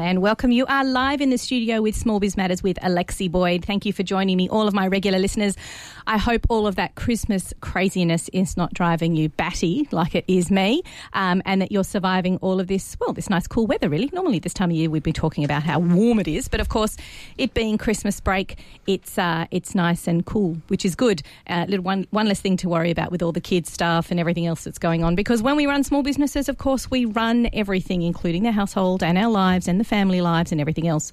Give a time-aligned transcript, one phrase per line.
[0.00, 0.50] And welcome.
[0.50, 3.66] You are live in the studio with Small Biz Matters with Alexi Boyd.
[3.66, 5.56] Thank you for joining me, all of my regular listeners.
[6.06, 10.50] I hope all of that Christmas craziness is not driving you batty like it is
[10.50, 10.82] me,
[11.12, 14.08] um, and that you're surviving all of this, well, this nice cool weather, really.
[14.12, 16.70] Normally, this time of year, we'd be talking about how warm it is, but of
[16.70, 16.96] course,
[17.36, 21.22] it being Christmas break, it's uh, it's nice and cool, which is good.
[21.46, 24.18] Uh, little one, one less thing to worry about with all the kids' stuff and
[24.18, 27.50] everything else that's going on, because when we run small businesses, of course, we run
[27.52, 31.12] everything, including the household and our lives and the family lives and everything else.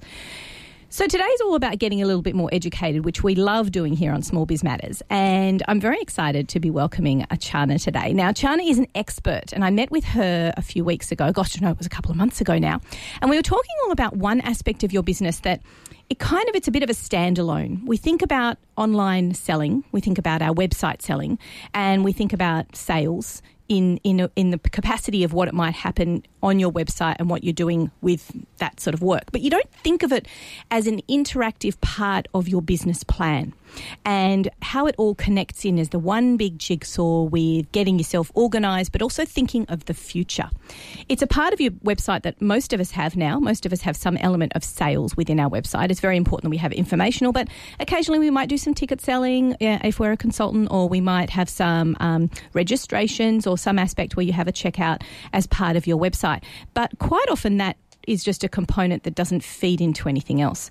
[0.90, 4.10] So today's all about getting a little bit more educated, which we love doing here
[4.10, 5.02] on Small Biz Matters.
[5.10, 8.14] And I'm very excited to be welcoming Achana today.
[8.14, 11.30] Now, Achana is an expert, and I met with her a few weeks ago.
[11.30, 12.80] Gosh, no, it was a couple of months ago now.
[13.20, 15.60] And we were talking all about one aspect of your business that
[16.08, 17.84] it kind of it's a bit of a standalone.
[17.84, 21.38] We think about online selling, we think about our website selling,
[21.74, 26.24] and we think about sales in in in the capacity of what it might happen
[26.42, 29.24] on your website and what you're doing with that sort of work.
[29.30, 30.26] But you don't think of it
[30.70, 33.52] as an interactive part of your business plan
[34.04, 38.92] and how it all connects in as the one big jigsaw with getting yourself organized,
[38.92, 40.50] but also thinking of the future.
[41.08, 43.38] It's a part of your website that most of us have now.
[43.38, 45.90] Most of us have some element of sales within our website.
[45.90, 47.48] It's very important that we have informational, but
[47.80, 51.30] occasionally we might do some ticket selling uh, if we're a consultant, or we might
[51.30, 55.86] have some um, registrations or some aspect where you have a checkout as part of
[55.86, 56.42] your website.
[56.74, 60.70] But quite often that is just a component that doesn't feed into anything else.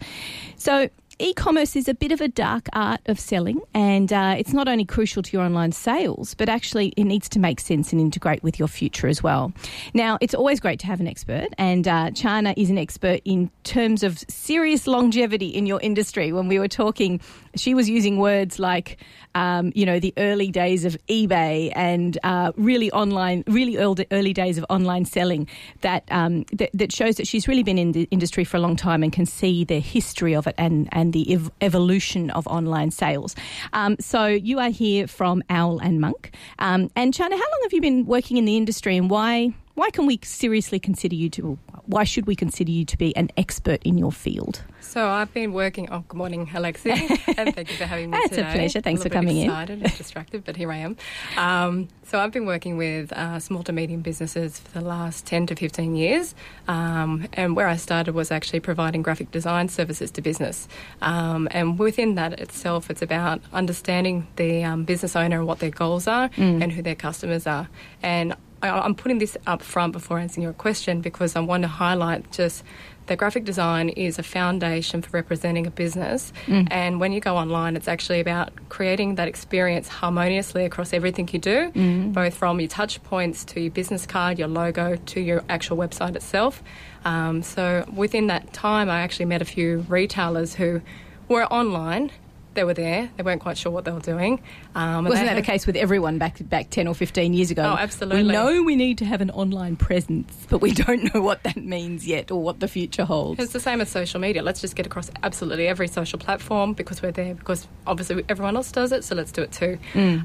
[0.56, 0.90] So
[1.20, 4.86] e-commerce is a bit of a dark art of selling, and uh, it's not only
[4.86, 8.60] crucial to your online sales, but actually it needs to make sense and integrate with
[8.60, 9.52] your future as well.
[9.94, 13.50] Now, it's always great to have an expert, and uh, Chana is an expert in
[13.64, 16.32] terms of serious longevity in your industry.
[16.32, 17.20] When we were talking,
[17.56, 18.98] she was using words like,
[19.34, 24.34] um, you know, the early days of eBay and uh, really online, really early, early
[24.34, 25.48] days of online selling.
[25.82, 28.76] That, um, that that shows that she's really been in the industry for a long
[28.76, 32.46] time and can see the history of it and and and the ev- evolution of
[32.48, 33.36] online sales.
[33.72, 36.32] Um, so you are here from Owl and Monk.
[36.60, 39.90] Um, and Chana, how long have you been working in the industry and why, why
[39.90, 43.82] can we seriously consider you to, why should we consider you to be an expert
[43.84, 44.62] in your field?
[44.82, 45.90] So I've been working.
[45.92, 46.92] Oh, good morning, Alexi,
[47.38, 48.50] and thank you for having me It's today.
[48.50, 48.82] a pleasure.
[48.82, 49.50] Thanks a for coming bit in.
[49.50, 50.96] excited distracted, but here I am.
[51.36, 55.46] Um, so I've been working with uh, small to medium businesses for the last ten
[55.48, 56.36] to fifteen years,
[56.70, 60.68] um, and where I started was actually providing graphic design services to business.
[61.02, 65.72] Um, and within that itself, it's about understanding the um, business owner and what their
[65.72, 66.62] goals are Mm.
[66.64, 67.68] and who their customers are.
[68.04, 71.68] And I, I'm putting this up front before answering your question because I want to
[71.68, 72.64] highlight just
[73.08, 76.34] that graphic design is a foundation for representing a business.
[76.70, 81.40] And when you go online, it's actually about creating that experience harmoniously across everything you
[81.40, 81.72] do,
[82.14, 86.16] both from your touch points to your business card, your logo, to your actual website
[86.18, 86.62] itself.
[87.06, 90.82] Um, so within that time, I actually met a few retailers who
[91.30, 92.12] were online.
[92.58, 93.08] They were there.
[93.16, 94.42] They weren't quite sure what they were doing.
[94.74, 97.62] Um, Wasn't that the case with everyone back back ten or fifteen years ago?
[97.62, 98.24] Oh, absolutely.
[98.24, 101.58] We know we need to have an online presence, but we don't know what that
[101.58, 103.40] means yet or what the future holds.
[103.40, 104.42] It's the same as social media.
[104.42, 107.36] Let's just get across absolutely every social platform because we're there.
[107.36, 109.78] Because obviously everyone else does it, so let's do it too.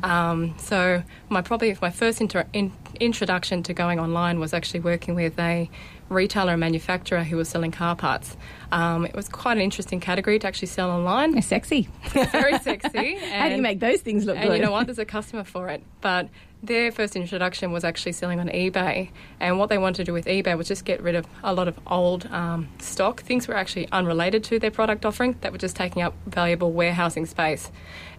[0.03, 5.15] Um, so my probably my first inter- in, introduction to going online was actually working
[5.15, 5.69] with a
[6.13, 8.37] retailer and manufacturer who was selling car parts.
[8.71, 11.37] Um, it was quite an interesting category to actually sell online.
[11.37, 11.89] It's sexy.
[12.11, 13.17] Very sexy.
[13.33, 14.43] How do you make those things look good?
[14.43, 14.59] and good?
[14.59, 14.87] you know what?
[14.87, 15.83] There's a customer for it.
[16.01, 16.29] But
[16.63, 19.11] their first introduction was actually selling on eBay.
[19.41, 21.67] And what they wanted to do with eBay was just get rid of a lot
[21.67, 25.75] of old um, stock, things were actually unrelated to their product offering that were just
[25.75, 27.73] taking up valuable warehousing space.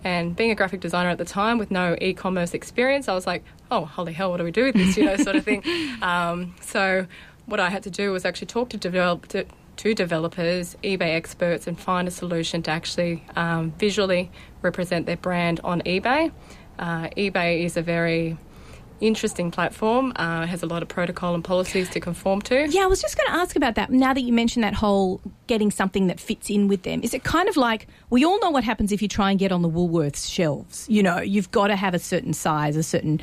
[0.03, 3.25] And being a graphic designer at the time with no e commerce experience, I was
[3.25, 4.97] like, oh, holy hell, what do we do with this?
[4.97, 5.63] You know, sort of thing.
[6.01, 7.07] Um, so
[7.45, 9.27] what I had to do was actually talk to develop.
[9.29, 9.45] To,
[9.75, 14.31] to developers, eBay experts, and find a solution to actually um, visually
[14.61, 16.31] represent their brand on eBay.
[16.77, 18.37] Uh, eBay is a very
[19.01, 20.13] interesting platform.
[20.15, 22.67] Uh, has a lot of protocol and policies to conform to.
[22.69, 23.91] Yeah, I was just going to ask about that.
[23.91, 27.23] Now that you mentioned that whole getting something that fits in with them, is it
[27.23, 29.69] kind of like we all know what happens if you try and get on the
[29.69, 30.87] Woolworths shelves?
[30.89, 33.21] You know, you've got to have a certain size, a certain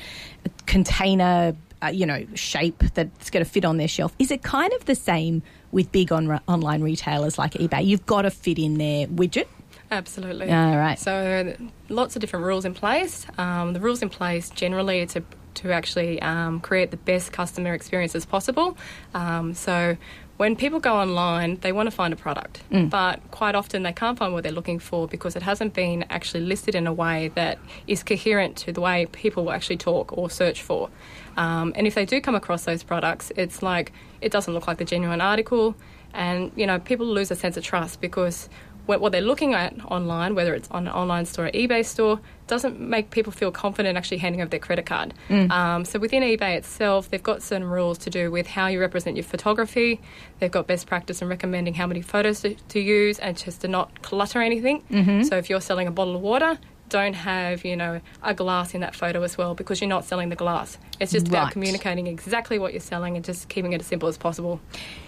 [0.66, 4.14] container, uh, you know, shape that's going to fit on their shelf.
[4.18, 5.42] Is it kind of the same
[5.72, 7.84] with big on- online retailers like eBay?
[7.84, 9.46] You've got to fit in their widget.
[9.90, 10.50] Absolutely.
[10.50, 10.98] All right.
[10.98, 11.56] So
[11.88, 13.26] lots of different rules in place.
[13.38, 15.24] Um, the rules in place generally to
[15.60, 18.76] to actually um, create the best customer experience as possible.
[19.14, 19.96] Um, so
[20.40, 24.18] when people go online, they want to find a product, but quite often they can't
[24.18, 27.58] find what they're looking for because it hasn't been actually listed in a way that
[27.86, 30.88] is coherent to the way people will actually talk or search for.
[31.36, 33.92] Um, and if they do come across those products, it's like
[34.22, 35.74] it doesn't look like the genuine article.
[36.14, 38.48] And, you know, people lose a sense of trust because
[38.98, 42.80] what they're looking at online, whether it's on an online store or eBay store, doesn't
[42.80, 45.14] make people feel confident actually handing over their credit card.
[45.28, 45.50] Mm.
[45.50, 49.16] Um, so within eBay itself, they've got certain rules to do with how you represent
[49.16, 50.00] your photography.
[50.40, 53.68] They've got best practice in recommending how many photos to, to use and just to
[53.68, 54.82] not clutter anything.
[54.90, 55.22] Mm-hmm.
[55.24, 56.58] So if you're selling a bottle of water,
[56.90, 60.28] don't have, you know, a glass in that photo as well because you're not selling
[60.28, 60.76] the glass.
[60.98, 64.18] It's just about communicating exactly what you're selling and just keeping it as simple as
[64.18, 64.60] possible.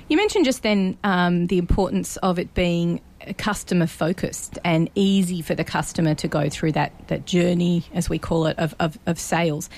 [0.09, 3.01] You mentioned just then um, the importance of it being
[3.39, 8.19] customer focused and easy for the customer to go through that, that journey, as we
[8.19, 9.69] call it, of, of, of sales.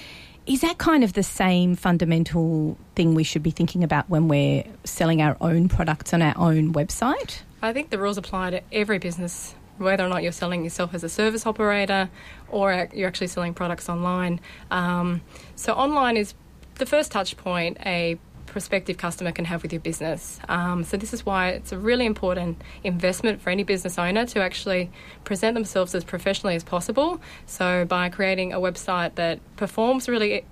[0.47, 4.65] Is that kind of the same fundamental thing we should be thinking about when we're
[4.85, 7.41] selling our own products on our own website?
[7.63, 11.03] I think the rules apply to every business whether or not you're selling yourself as
[11.03, 12.09] a service operator
[12.49, 14.41] or you're actually selling products online.
[14.71, 15.23] Um,
[15.57, 16.35] so, online is
[16.77, 18.19] the first touch point a
[18.55, 20.39] prospective customer can have with your business.
[20.49, 24.41] Um, so, this is why it's a really important investment for any business owner to
[24.41, 24.93] actually
[25.25, 27.21] present themselves as professionally as possible.
[27.47, 30.45] So, by creating a website that performs really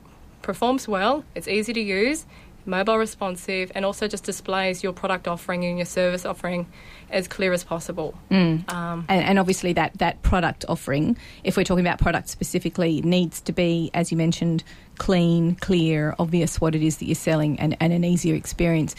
[0.43, 2.27] performs well, it's easy to use,
[2.67, 6.67] mobile responsive, and also just displays your product offering and your service offering
[7.09, 8.15] as clear as possible.
[8.33, 8.69] Mm.
[8.69, 13.41] Um, and, and, obviously, that, that product offering, if we're talking about product specifically, needs
[13.43, 14.65] to be, as you mentioned,
[15.03, 18.95] clean, clear, obvious what it is that you're selling, and, and an easier experience.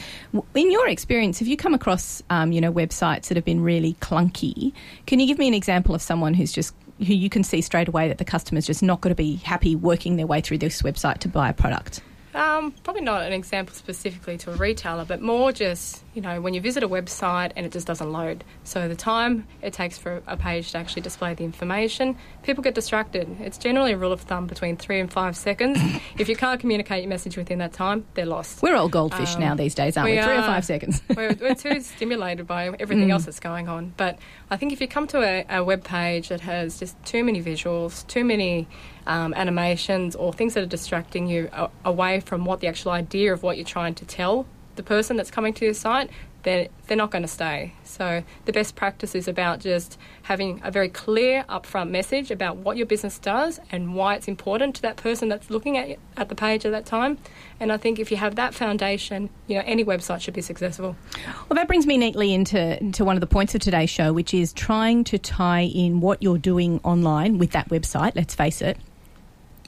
[0.54, 3.94] In your experience, have you come across, um, you know, websites that have been really
[4.02, 4.74] clunky?
[5.06, 7.88] Can you give me an example of someone who's just who you can see straight
[7.88, 10.82] away that the customer's just not going to be happy working their way through this
[10.82, 12.02] website to buy a product?
[12.34, 16.54] Um, probably not an example specifically to a retailer, but more just, you know, when
[16.54, 18.44] you visit a website and it just doesn't load.
[18.64, 22.74] So the time it takes for a page to actually display the information, people get
[22.74, 23.38] distracted.
[23.40, 25.78] It's generally a rule of thumb between three and five seconds.
[26.18, 28.62] if you can't communicate your message within that time, they're lost.
[28.62, 30.18] We're all goldfish um, now these days, aren't we?
[30.18, 30.24] we?
[30.24, 31.02] Three or five seconds.
[31.16, 33.12] we're, we're, too stimulated by everything mm.
[33.12, 33.94] else that's going on.
[33.96, 34.18] But
[34.50, 37.44] I think if you come to a, a web page that has just too many
[37.44, 38.68] visuals, too many
[39.08, 41.50] um, animations or things that are distracting you
[41.86, 44.46] away from what the actual idea of what you're trying to tell
[44.76, 46.10] the person that's coming to your site,
[46.44, 47.74] they're, they're not going to stay.
[47.84, 52.76] So, the best practice is about just having a very clear, upfront message about what
[52.76, 56.36] your business does and why it's important to that person that's looking at, at the
[56.36, 57.18] page at that time.
[57.60, 60.96] And I think if you have that foundation, you know, any website should be successful.
[61.50, 64.34] Well, that brings me neatly into, into one of the points of today's show, which
[64.34, 68.78] is trying to tie in what you're doing online with that website, let's face it,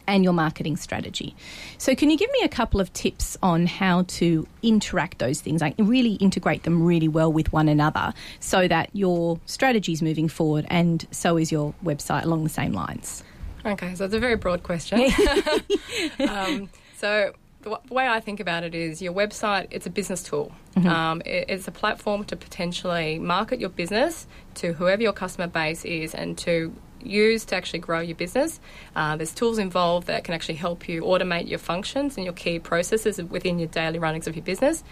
[0.07, 1.35] and your marketing strategy.
[1.77, 5.61] So, can you give me a couple of tips on how to interact those things,
[5.61, 10.27] like really integrate them really well with one another so that your strategy is moving
[10.27, 13.23] forward and so is your website along the same lines?
[13.65, 14.99] Okay, so it's a very broad question.
[16.29, 20.51] um, so, the way I think about it is your website, it's a business tool.
[20.75, 20.87] Mm-hmm.
[20.87, 25.83] Um, it, it's a platform to potentially market your business to whoever your customer base
[25.83, 26.75] is and to
[27.05, 28.59] use to actually grow your business.
[28.95, 32.59] Uh, there's tools involved that can actually help you automate your functions and your key
[32.59, 34.83] processes within your daily runnings of your business.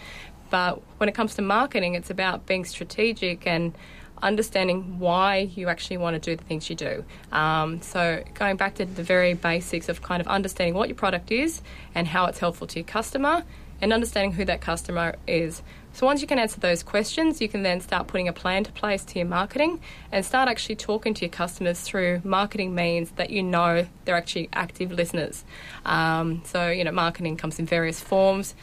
[0.50, 3.76] But when it comes to marketing, it's about being strategic and
[4.22, 7.04] understanding why you actually want to do the things you do.
[7.32, 11.30] Um, so, going back to the very basics of kind of understanding what your product
[11.32, 11.60] is
[11.94, 13.44] and how it's helpful to your customer,
[13.80, 15.62] and understanding who that customer is.
[15.94, 18.72] So once you can answer those questions, you can then start putting a plan to
[18.72, 23.30] place to your marketing and start actually talking to your customers through marketing means that
[23.30, 25.44] you know they're actually active listeners.
[25.86, 28.54] Um, so, you know, marketing comes in various forms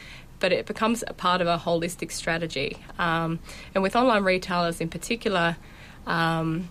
[0.41, 2.75] but it becomes a part of a holistic strategy.
[2.97, 3.39] Um,
[3.75, 5.55] and with online retailers in particular,
[6.07, 6.67] um,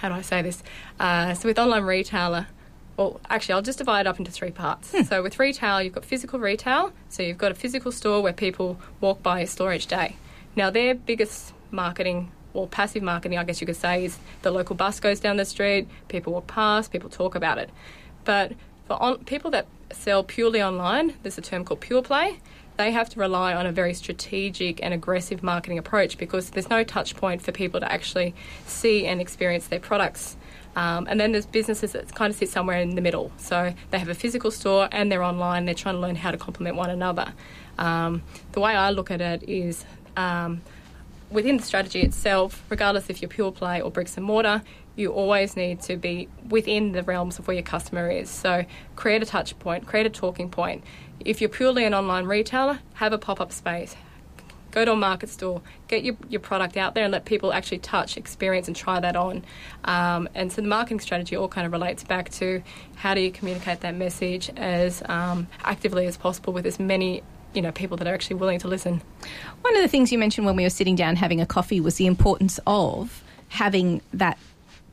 [0.00, 0.62] how do I say this?
[0.98, 2.46] Uh, so with online retailer,
[2.96, 4.92] well, actually, I'll just divide it up into three parts.
[4.92, 5.02] Hmm.
[5.02, 6.92] So, with retail, you've got physical retail.
[7.08, 10.16] So, you've got a physical store where people walk by a store each day.
[10.54, 14.74] Now, their biggest marketing or passive marketing, I guess you could say, is the local
[14.74, 17.70] bus goes down the street, people walk past, people talk about it.
[18.24, 18.52] But
[18.86, 22.40] for on, people that sell purely online, there's a term called pure play.
[22.78, 26.84] They have to rely on a very strategic and aggressive marketing approach because there's no
[26.84, 28.34] touch point for people to actually
[28.66, 30.36] see and experience their products.
[30.76, 33.32] Um, and then there's businesses that kind of sit somewhere in the middle.
[33.38, 35.64] So they have a physical store and they're online.
[35.64, 37.32] They're trying to learn how to complement one another.
[37.78, 40.60] Um, the way I look at it is um,
[41.30, 44.62] within the strategy itself, regardless if you're pure play or bricks and mortar,
[44.96, 48.28] you always need to be within the realms of where your customer is.
[48.30, 48.64] So
[48.96, 50.84] create a touch point, create a talking point.
[51.20, 53.96] If you're purely an online retailer, have a pop up space,
[54.76, 57.78] go to a market store, get your, your product out there and let people actually
[57.78, 59.42] touch, experience, and try that on.
[59.84, 62.62] Um, and so the marketing strategy all kind of relates back to
[62.94, 67.22] how do you communicate that message as um, actively as possible with as many
[67.54, 69.00] you know people that are actually willing to listen.
[69.62, 71.94] One of the things you mentioned when we were sitting down having a coffee was
[71.94, 74.36] the importance of having that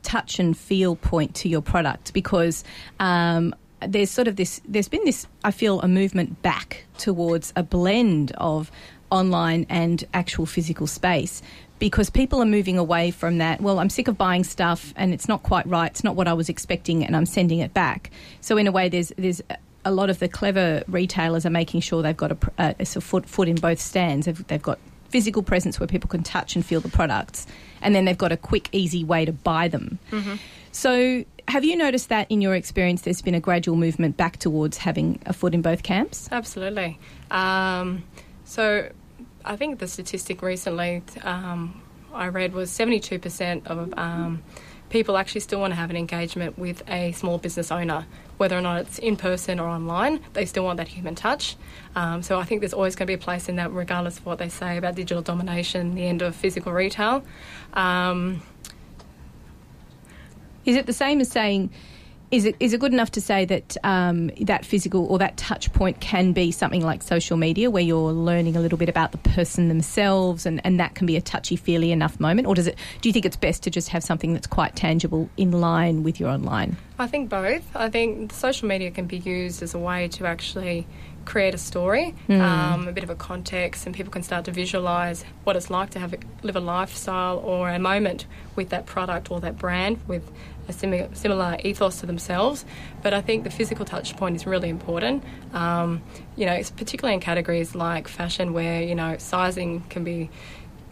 [0.02, 2.64] touch and feel point to your product because
[3.00, 3.54] um,
[3.86, 8.32] there's sort of this there's been this I feel a movement back towards a blend
[8.38, 8.70] of
[9.14, 11.40] online and actual physical space
[11.78, 15.28] because people are moving away from that well I'm sick of buying stuff and it's
[15.28, 18.56] not quite right it's not what I was expecting and I'm sending it back so
[18.56, 19.40] in a way there's there's
[19.84, 23.26] a lot of the clever retailers are making sure they've got a, a, a foot,
[23.26, 24.78] foot in both stands they've, they've got
[25.10, 27.46] physical presence where people can touch and feel the products
[27.82, 30.34] and then they've got a quick easy way to buy them Mm-hmm.
[30.72, 34.78] so have you noticed that in your experience there's been a gradual movement back towards
[34.78, 36.28] having a foot in both camps?
[36.32, 36.98] Absolutely.
[37.30, 38.02] Um,
[38.44, 38.88] so
[39.44, 41.82] I think the statistic recently um,
[42.12, 44.42] I read was 72% of um,
[44.88, 48.06] people actually still want to have an engagement with a small business owner,
[48.38, 50.20] whether or not it's in person or online.
[50.32, 51.56] They still want that human touch.
[51.94, 54.26] Um, so I think there's always going to be a place in that, regardless of
[54.26, 57.24] what they say about digital domination, the end of physical retail.
[57.74, 58.42] Um,
[60.64, 61.70] Is it the same as saying,
[62.30, 65.72] is it is it good enough to say that um, that physical or that touch
[65.72, 69.18] point can be something like social media, where you're learning a little bit about the
[69.18, 72.76] person themselves, and, and that can be a touchy feely enough moment, or does it?
[73.00, 76.18] Do you think it's best to just have something that's quite tangible in line with
[76.18, 76.76] your online?
[76.98, 77.64] I think both.
[77.74, 80.86] I think social media can be used as a way to actually
[81.24, 85.24] create a story, um, a bit of a context, and people can start to visualize
[85.44, 88.26] what it's like to have live a lifestyle or a moment
[88.56, 90.30] with that product or that brand with
[90.68, 92.64] a similar, similar ethos to themselves.
[93.02, 95.22] But I think the physical touch point is really important.
[95.52, 96.02] Um,
[96.36, 100.30] you know, it's particularly in categories like fashion, where you know sizing can be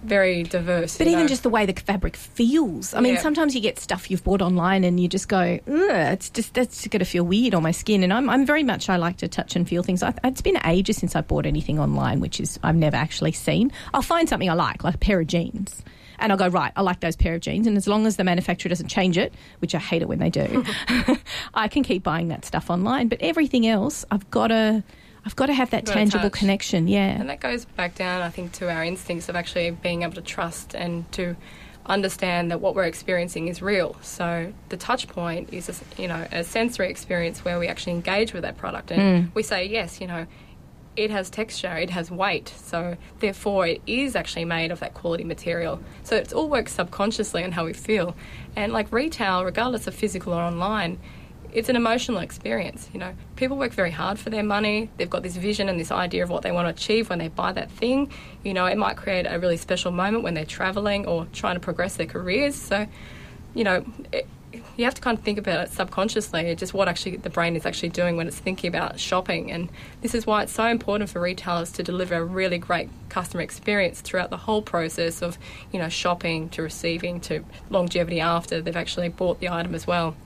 [0.05, 0.99] very diverse.
[0.99, 1.29] But even know.
[1.29, 2.93] just the way the fabric feels.
[2.93, 3.21] I mean, Yeah.
[3.21, 6.99] sometimes you get stuff you've bought online and you just go, it's just that's going
[6.99, 8.03] to feel weird on my skin.
[8.03, 10.03] And I'm, I'm very much I like to touch and feel things.
[10.03, 13.71] I, it's been ages since I bought anything online, which is I've never actually seen.
[13.95, 15.83] I'll find something I like, like a pair of jeans.
[16.23, 17.67] And I'll go, right, I like those pair of jeans.
[17.67, 20.31] And as long as the manufacturer doesn't change it, which I hate it when they
[20.31, 20.65] do,
[21.55, 23.09] I can keep buying that stuff online.
[23.09, 24.85] But everything else, I've got to,
[25.27, 26.39] I've got to have that tangible touch.
[26.39, 26.87] connection.
[26.87, 27.21] Yeah.
[27.21, 30.23] And that goes back down, I think, to our instincts of actually being able to
[30.23, 31.37] trust and to
[31.87, 33.97] understand that what we're experiencing is real.
[34.03, 38.33] So the touch point is, a, you know, a sensory experience where we actually engage
[38.33, 39.31] with that product and hmm.
[39.35, 40.27] we say, yes, you know,
[40.97, 45.25] it has texture, it has weight, so therefore it is actually made of that quality
[45.25, 45.81] material.
[46.03, 48.15] So it all works subconsciously on how we feel.
[48.57, 50.99] And like retail, regardless of physical or online,
[51.53, 52.89] it's an emotional experience.
[52.93, 54.91] You know, people work very hard for their money.
[54.97, 57.29] They've got this vision and this idea of what they want to achieve when they
[57.29, 58.11] buy that thing.
[58.43, 61.61] You know, it might create a really special moment when they're traveling or trying to
[61.61, 62.55] progress their careers.
[62.55, 62.87] So,
[63.55, 64.27] you know, it,
[64.77, 67.67] you have to kind of think about it subconsciously, just what actually the brain is
[67.67, 69.51] actually doing when it's thinking about shopping.
[69.51, 69.69] And
[70.01, 74.01] this is why it's so important for retailers to deliver a really great customer experience
[74.01, 75.39] throughout the whole process of,
[75.71, 80.17] you know, shopping to receiving to longevity after they've actually bought the item as well.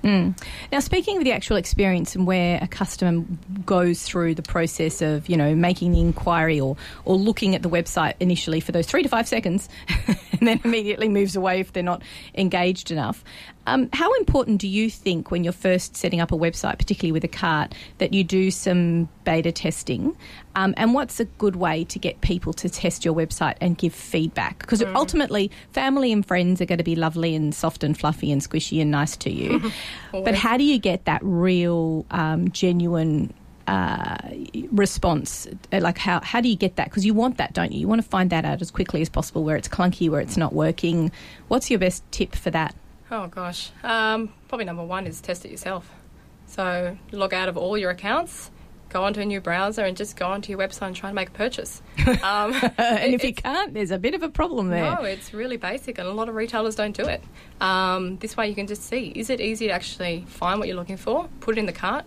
[0.70, 3.24] Now, speaking of the actual experience and where a customer
[3.64, 7.68] goes through the process of, you know, making the inquiry or, or looking at the
[7.68, 9.68] website initially for those three to five seconds
[10.32, 12.02] and then immediately moves away if they're not
[12.34, 13.24] engaged enough,
[13.66, 17.24] um, how important do you think when you're first setting up a website, particularly with
[17.24, 20.16] a cart, that you do some beta testing?
[20.56, 23.94] Um, and what's a good way to get people to test your website and give
[23.94, 24.58] feedback?
[24.58, 28.40] Because ultimately, family and friends are going to be lovely and soft and fluffy and
[28.40, 29.70] squishy and nice to you.
[30.12, 33.34] but how do you get that real, um, genuine
[33.66, 34.16] uh,
[34.72, 35.46] response?
[35.72, 36.88] Uh, Like, how, how do you get that?
[36.88, 37.80] Because you want that, don't you?
[37.80, 40.38] You want to find that out as quickly as possible where it's clunky, where it's
[40.38, 41.12] not working.
[41.48, 42.74] What's your best tip for that?
[43.10, 45.88] Oh gosh, um, probably number one is test it yourself.
[46.46, 48.50] So log out of all your accounts,
[48.96, 51.28] go onto a new browser, and just go onto your website and try and make
[51.28, 51.82] a purchase.
[52.22, 54.96] Um, and if you can't, there's a bit of a problem there.
[54.96, 57.22] No, it's really basic, and a lot of retailers don't do it.
[57.60, 60.76] Um, this way, you can just see is it easy to actually find what you're
[60.76, 62.04] looking for, put it in the cart.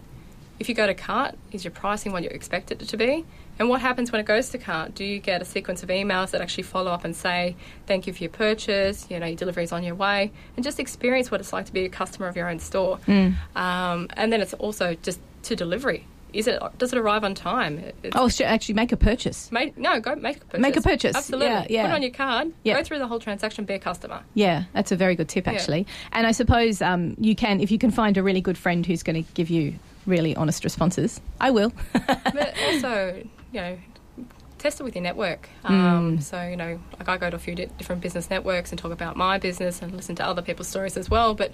[0.58, 3.25] If you go to cart, is your pricing what you expect it to be?
[3.60, 4.96] And what happens when it goes to cart?
[4.96, 7.55] Do you get a sequence of emails that actually follow up and say,
[7.88, 10.79] thank you for your purchase, you know, your delivery is on your way, and just
[10.79, 13.00] experience what it's like to be a customer of your own store.
[13.55, 16.05] Um, and then it's also just to delivery.
[16.31, 17.79] Is it, does it arrive on time?
[18.03, 19.51] It's- Oh, actually make a purchase.
[19.51, 20.59] Make, no, go make a purchase.
[20.62, 21.15] Make a purchase.
[21.15, 21.48] Absolutely.
[21.48, 21.81] Yeah, yeah.
[21.83, 22.53] Put it on your card.
[22.63, 22.75] Yeah.
[22.77, 23.65] Go through the whole transaction.
[23.65, 24.21] Be a customer.
[24.36, 25.53] Yeah, that's a very good tip, Yeah.
[25.53, 25.88] actually.
[26.12, 29.01] And I suppose um, you can, if you can find a really good friend who's
[29.03, 29.74] going to give you
[30.05, 31.71] really honest responses, I will.
[32.07, 33.77] But also, you know,
[34.59, 35.50] test it with your network.
[35.63, 38.77] Um, So, you know, like I go to a few di- different business networks and
[38.79, 41.33] talk about my business and listen to other people's stories as well.
[41.33, 41.53] But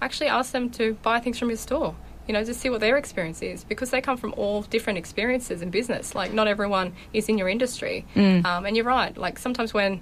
[0.00, 1.94] actually ask them to buy things from your store.
[2.28, 5.62] You know, just see what their experience is because they come from all different experiences
[5.62, 6.14] in business.
[6.14, 8.04] Like, not everyone is in your industry.
[8.14, 8.44] Mm.
[8.44, 9.16] Um, and you're right.
[9.16, 10.00] Like, sometimes when,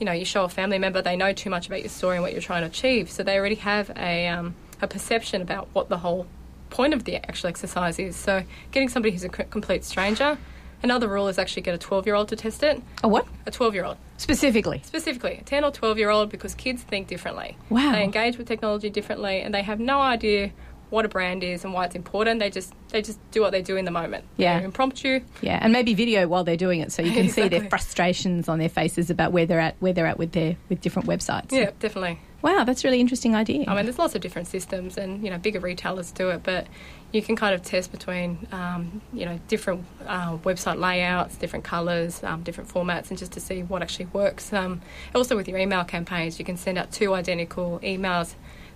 [0.00, 2.24] you know, you show a family member, they know too much about your story and
[2.24, 3.08] what you're trying to achieve.
[3.08, 6.26] So they already have a, um, a perception about what the whole
[6.70, 8.16] point of the actual exercise is.
[8.16, 10.38] So getting somebody who's a c- complete stranger,
[10.82, 12.82] another rule is actually get a 12 year old to test it.
[13.04, 13.28] A what?
[13.46, 13.96] A 12 year old.
[14.16, 14.82] Specifically.
[14.84, 17.56] Specifically, a 10 or 12 year old because kids think differently.
[17.68, 17.92] Wow.
[17.92, 20.50] They engage with technology differently and they have no idea
[20.90, 22.40] what a brand is and why it's important.
[22.40, 24.24] They just they just do what they do in the moment.
[24.36, 24.58] Yeah.
[24.58, 25.20] They're impromptu.
[25.40, 28.58] Yeah, and maybe video while they're doing it, so you can see their frustrations on
[28.58, 31.52] their faces about where they're at, where they're at with their with different websites.
[31.52, 32.20] Yeah, definitely.
[32.42, 33.64] Wow, that's a really interesting idea.
[33.68, 36.66] I mean, there's lots of different systems, and you know, bigger retailers do it, but
[37.12, 42.22] you can kind of test between, um, you know, different uh, website layouts, different colours,
[42.22, 44.52] um, different formats, and just to see what actually works.
[44.52, 44.80] Um,
[45.14, 48.34] also, with your email campaigns, you can send out two identical emails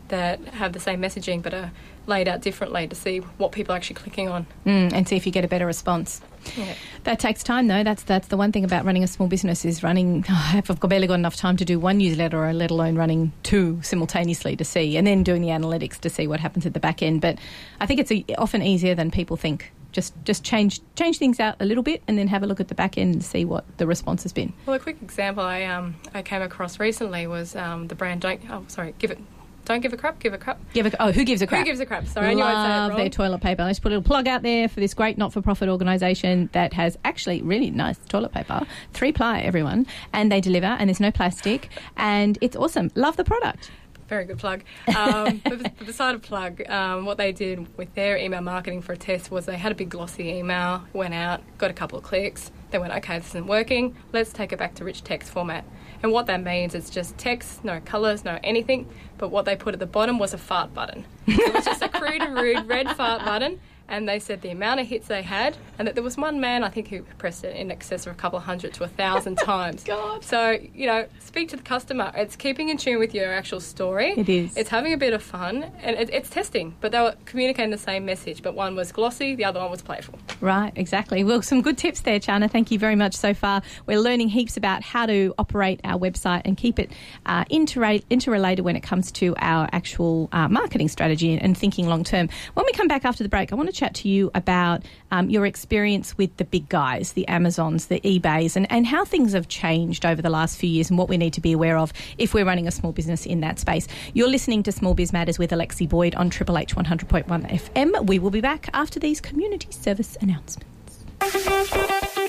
[0.08, 1.72] that have the same messaging but are
[2.06, 4.46] laid out differently to see what people are actually clicking on.
[4.66, 6.20] mm, and see if you get a better response.
[6.56, 6.74] Yeah.
[7.04, 7.82] That takes time, though.
[7.82, 10.24] That's that's the one thing about running a small business is running.
[10.28, 14.64] I've barely got enough time to do one newsletter, let alone running two simultaneously to
[14.64, 17.20] see, and then doing the analytics to see what happens at the back end.
[17.20, 17.38] But
[17.80, 19.72] I think it's e often easier than people think.
[19.92, 22.68] Just just change change things out a little bit, and then have a look at
[22.68, 24.52] the back end and see what the response has been.
[24.66, 28.40] Well, a quick example I um, I came across recently was um, the brand don't
[28.50, 29.18] oh sorry give it
[29.64, 31.60] don't give a crap give a crap Give a, oh, who gives a crap?
[31.60, 32.98] who gives a crap sorry I knew I'd say it Love wrong.
[32.98, 33.64] their toilet paper.
[33.64, 37.42] Let's put a little plug out there for this great not-for-profit organisation that has actually
[37.42, 42.38] really nice toilet paper, three ply, everyone, and they deliver, and there's no plastic, and
[42.40, 42.90] it's awesome.
[42.94, 43.70] Love the product.
[44.08, 44.62] Very good plug.
[44.94, 48.96] Um, but beside a plug, um, what they did with their email marketing for a
[48.98, 52.50] test was they had a big glossy email, went out, got a couple of clicks.
[52.70, 53.96] They went, okay, this isn't working.
[54.12, 55.64] Let's take it back to rich text format.
[56.04, 58.86] And what that means is just text, no colours, no anything.
[59.16, 61.06] But what they put at the bottom was a fart button.
[61.26, 63.58] It was just a crude and rude red fart button.
[63.88, 66.64] And they said the amount of hits they had, and that there was one man,
[66.64, 69.36] I think, who pressed it in excess of a couple of hundred to a thousand
[69.38, 69.84] times.
[69.84, 70.24] God.
[70.24, 72.10] So, you know, speak to the customer.
[72.14, 74.14] It's keeping in tune with your actual story.
[74.16, 74.56] It is.
[74.56, 76.74] It's having a bit of fun, and it, it's testing.
[76.80, 79.82] But they were communicating the same message, but one was glossy, the other one was
[79.82, 80.18] playful.
[80.40, 81.22] Right, exactly.
[81.24, 82.50] Well, some good tips there, Chana.
[82.50, 83.62] Thank you very much so far.
[83.86, 86.90] We're learning heaps about how to operate our website and keep it
[87.26, 92.04] uh, interra- interrelated when it comes to our actual uh, marketing strategy and thinking long
[92.04, 92.28] term.
[92.54, 95.28] When we come back after the break, I want to chat to you about um,
[95.28, 99.48] your experience with the big guys, the Amazons, the eBays, and, and how things have
[99.48, 102.32] changed over the last few years and what we need to be aware of if
[102.32, 103.86] we're running a small business in that space.
[104.14, 108.06] You're listening to Small Biz Matters with Alexi Boyd on Triple H 100.1 FM.
[108.06, 110.74] We will be back after these community service announcements.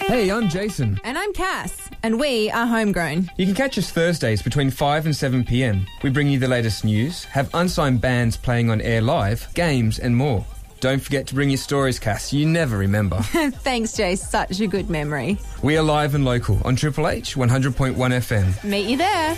[0.08, 1.00] Hey, I'm Jason.
[1.04, 3.32] And I'm Cass, and we are homegrown.
[3.38, 5.86] You can catch us Thursdays between 5 and 7 pm.
[6.04, 10.16] We bring you the latest news, have unsigned bands playing on air live, games, and
[10.16, 10.46] more.
[10.80, 12.32] Don't forget to bring your stories, Cass.
[12.34, 13.18] You never remember.
[13.22, 14.16] Thanks, Jay.
[14.16, 15.38] Such a good memory.
[15.64, 18.64] we are live and local on Triple H 100.1 FM.
[18.64, 19.36] Meet you there.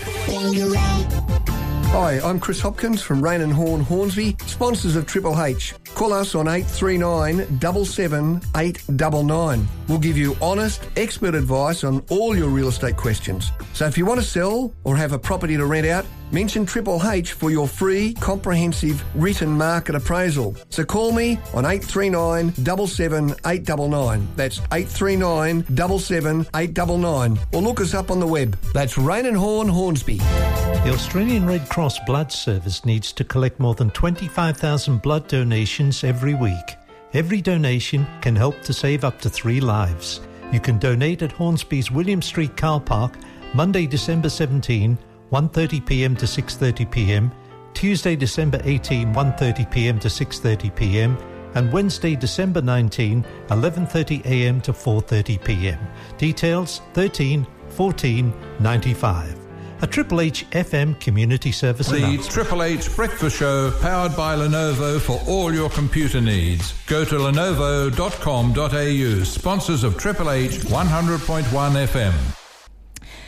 [1.91, 5.73] Hi, I'm Chris Hopkins from Raine and Horne Hornsby, sponsors of Triple H.
[5.95, 9.67] Call us on 839 77 899.
[9.87, 13.51] We'll give you honest, expert advice on all your real estate questions.
[13.73, 17.01] So if you want to sell or have a property to rent out, mention Triple
[17.09, 20.55] H for your free, comprehensive written market appraisal.
[20.69, 24.27] So call me on 839 77 899.
[24.35, 27.39] That's 839 77 899.
[27.53, 28.59] Or look us up on the web.
[28.73, 30.17] That's Raine and Horne Hornsby.
[30.17, 36.33] The Australian Red Cross Blood Service needs to collect more than 25,000 blood donations every
[36.33, 36.75] week.
[37.13, 40.21] Every donation can help to save up to three lives.
[40.51, 43.13] You can donate at Hornsby's William Street Car Park
[43.53, 44.97] Monday, December 17,
[45.31, 46.15] 1:30 p.m.
[46.15, 47.31] to 6:30 p.m.,
[47.75, 49.99] Tuesday, December 18, 1:30 p.m.
[49.99, 51.15] to 6:30 p.m.,
[51.53, 54.61] and Wednesday, December 19, 11:30 a.m.
[54.61, 55.79] to 4:30 p.m.
[56.17, 59.46] Details 13 14 95.
[59.79, 62.31] A Triple H FM community service The announcement.
[62.31, 66.73] Triple H Breakfast Show, powered by Lenovo for all your computer needs.
[66.87, 72.13] Go to lenovo.com.au, sponsors of Triple H 100.1 FM.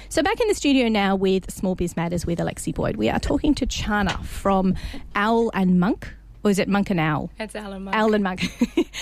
[0.10, 2.96] So back in the studio now with Small Biz Matters with Alexi Boyd.
[2.96, 4.74] We are talking to Chana from
[5.14, 6.12] Owl and Monk.
[6.44, 7.30] Or is it Monk and Owl?
[7.38, 7.96] It's Owl and Monk.
[7.96, 8.42] Owl and Monk.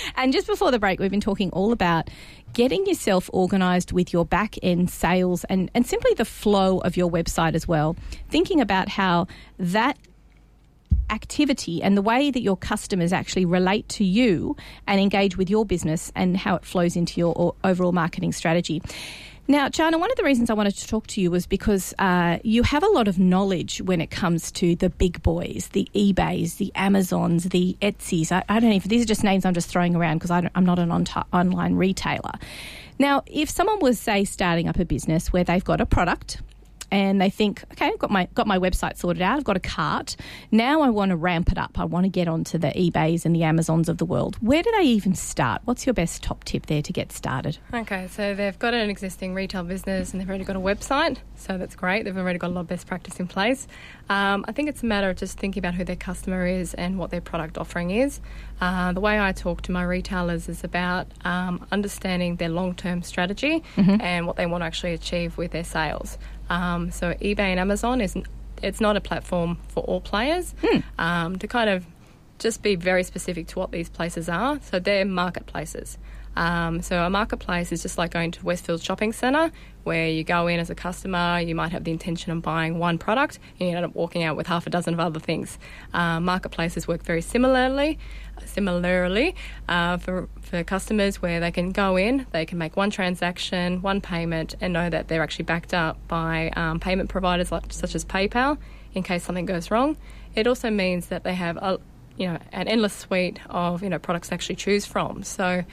[0.17, 2.09] and just before the break, we've been talking all about
[2.57, 7.07] getting yourself organised with your back end sales and, and simply the flow of your
[7.07, 7.95] website as well.
[8.29, 9.27] Thinking about how
[9.59, 9.95] that
[11.11, 15.67] activity and the way that your customers actually relate to you and engage with your
[15.67, 18.81] business and how it flows into your overall marketing strategy.
[19.49, 22.39] Now, Chana, one of the reasons I wanted to talk to you was because uh,
[22.43, 26.57] you have a lot of knowledge when it comes to the big boys, the eBays,
[26.57, 28.29] the Amazons, the Etsy's.
[28.29, 30.79] I, I don't even, these are just names I'm just throwing around because I'm not
[30.79, 32.33] an on online retailer.
[32.99, 36.41] Now, if someone was, say, starting up a business where they've got a product,
[36.91, 39.37] and they think, okay, I've got my got my website sorted out.
[39.37, 40.15] I've got a cart.
[40.51, 41.79] Now I want to ramp it up.
[41.79, 44.37] I want to get onto the eBay's and the Amazons of the world.
[44.41, 45.61] Where do they even start?
[45.65, 47.57] What's your best top tip there to get started?
[47.73, 51.57] Okay, so they've got an existing retail business and they've already got a website, so
[51.57, 52.05] that's great.
[52.05, 53.67] They've already got a lot of best practice in place.
[54.09, 56.97] Um, I think it's a matter of just thinking about who their customer is and
[56.97, 58.21] what their product offering is.
[58.61, 63.03] Uh, the way I talk to my retailers is about um, understanding their long term
[63.03, 64.01] strategy mm-hmm.
[64.01, 66.17] and what they want to actually achieve with their sales.
[66.49, 68.15] Um, so eBay and Amazon is
[68.63, 70.55] it's not a platform for all players.
[70.63, 70.79] Hmm.
[70.97, 71.85] Um, to kind of
[72.39, 74.59] just be very specific to what these places are.
[74.61, 75.97] So they're marketplaces.
[76.35, 79.51] Um, so a marketplace is just like going to Westfield Shopping Centre,
[79.85, 82.99] where you go in as a customer, you might have the intention of buying one
[82.99, 85.57] product, and you end up walking out with half a dozen of other things.
[85.95, 87.97] Uh, marketplaces work very similarly,
[88.45, 89.35] similarly
[89.67, 94.01] uh, for for customers, where they can go in, they can make one transaction, one
[94.01, 98.05] payment, and know that they're actually backed up by um, payment providers like, such as
[98.05, 98.57] PayPal
[98.93, 99.97] in case something goes wrong.
[100.35, 101.79] It also means that they have a
[102.17, 105.23] you know an endless suite of you know products to actually choose from.
[105.23, 105.63] So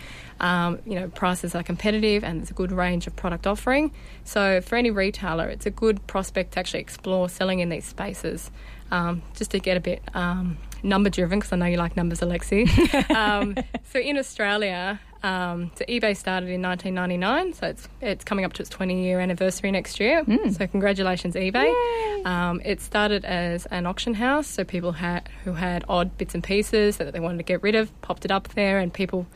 [0.41, 3.93] um, you know prices are competitive and there's a good range of product offering.
[4.25, 8.51] So for any retailer, it's a good prospect to actually explore selling in these spaces,
[8.91, 12.21] um, just to get a bit um, number driven because I know you like numbers,
[12.21, 12.65] Alexi.
[13.15, 18.53] Um, so in Australia, um, so eBay started in 1999, so it's it's coming up
[18.55, 20.25] to its 20 year anniversary next year.
[20.25, 20.57] Mm.
[20.57, 22.27] So congratulations, eBay!
[22.27, 26.43] Um, it started as an auction house, so people had who had odd bits and
[26.43, 29.27] pieces that they wanted to get rid of popped it up there, and people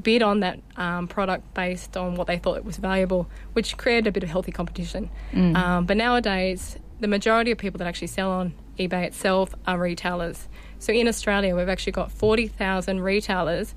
[0.00, 4.06] bid on that um, product based on what they thought it was valuable, which created
[4.06, 5.10] a bit of healthy competition.
[5.32, 5.56] Mm.
[5.56, 10.48] Um, but nowadays, the majority of people that actually sell on eBay itself are retailers.
[10.84, 13.74] So in Australia, we've actually got 40,000 retailers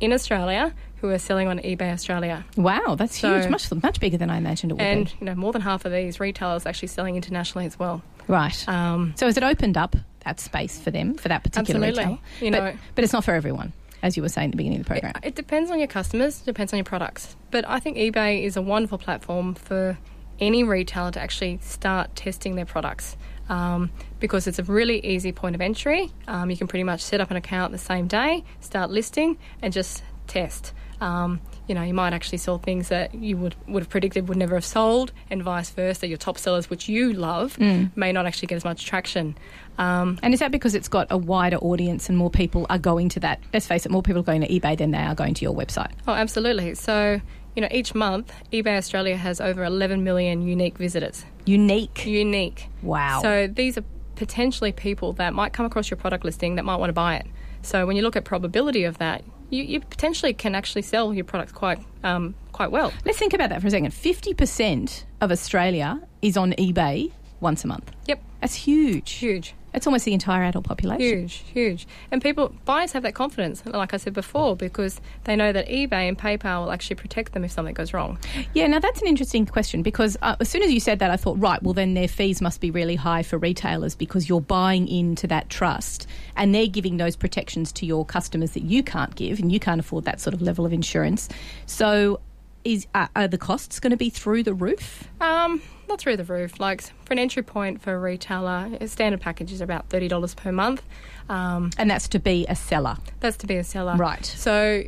[0.00, 2.42] in Australia who are selling on eBay Australia.
[2.56, 5.12] Wow, that's so, huge, much much bigger than I imagined it would and, be.
[5.20, 8.02] you know, more than half of these retailers are actually selling internationally as well.
[8.28, 8.66] Right.
[8.66, 12.14] Um, so has it opened up that space for them for that particular absolutely.
[12.14, 12.18] retail?
[12.40, 13.74] You but, know, but it's not for everyone.
[14.02, 15.88] As you were saying at the beginning of the program, it, it depends on your
[15.88, 17.36] customers, depends on your products.
[17.50, 19.98] But I think eBay is a wonderful platform for
[20.40, 25.54] any retailer to actually start testing their products um, because it's a really easy point
[25.54, 26.10] of entry.
[26.26, 29.72] Um, you can pretty much set up an account the same day, start listing, and
[29.72, 30.72] just test.
[31.00, 34.38] Um, you know, you might actually sell things that you would, would have predicted would
[34.38, 36.06] never have sold, and vice versa.
[36.08, 37.94] Your top sellers, which you love, mm.
[37.96, 39.36] may not actually get as much traction.
[39.76, 43.08] Um, and is that because it's got a wider audience and more people are going
[43.10, 43.40] to that?
[43.52, 45.54] Let's face it, more people are going to eBay than they are going to your
[45.54, 45.92] website.
[46.08, 46.74] Oh, absolutely.
[46.74, 47.20] So,
[47.54, 51.24] you know, each month, eBay Australia has over 11 million unique visitors.
[51.48, 52.06] Unique?
[52.06, 52.68] Unique.
[52.82, 53.22] Wow.
[53.22, 53.84] So these are
[54.16, 57.26] potentially people that might come across your product listing that might want to buy it.
[57.62, 61.24] So when you look at probability of that, you, you potentially can actually sell your
[61.24, 62.92] product quite um, quite well.
[63.04, 63.94] Let's think about that for a second.
[63.94, 67.90] Fifty percent of Australia is on eBay once a month.
[68.06, 69.12] Yep, that's huge.
[69.12, 69.54] Huge.
[69.74, 71.00] It's almost the entire adult population.
[71.00, 71.86] Huge, huge.
[72.10, 76.08] And people, buyers have that confidence, like I said before, because they know that eBay
[76.08, 78.18] and PayPal will actually protect them if something goes wrong.
[78.54, 81.16] Yeah, now that's an interesting question because uh, as soon as you said that, I
[81.16, 84.88] thought, right, well, then their fees must be really high for retailers because you're buying
[84.88, 89.38] into that trust and they're giving those protections to your customers that you can't give
[89.38, 91.28] and you can't afford that sort of level of insurance.
[91.66, 92.20] So,
[92.68, 95.08] is uh, are the costs going to be through the roof?
[95.20, 96.60] Um, not through the roof.
[96.60, 100.34] Like for an entry point for a retailer, a standard package is about thirty dollars
[100.34, 100.82] per month,
[101.28, 102.98] um, and that's to be a seller.
[103.20, 104.24] That's to be a seller, right?
[104.24, 104.84] So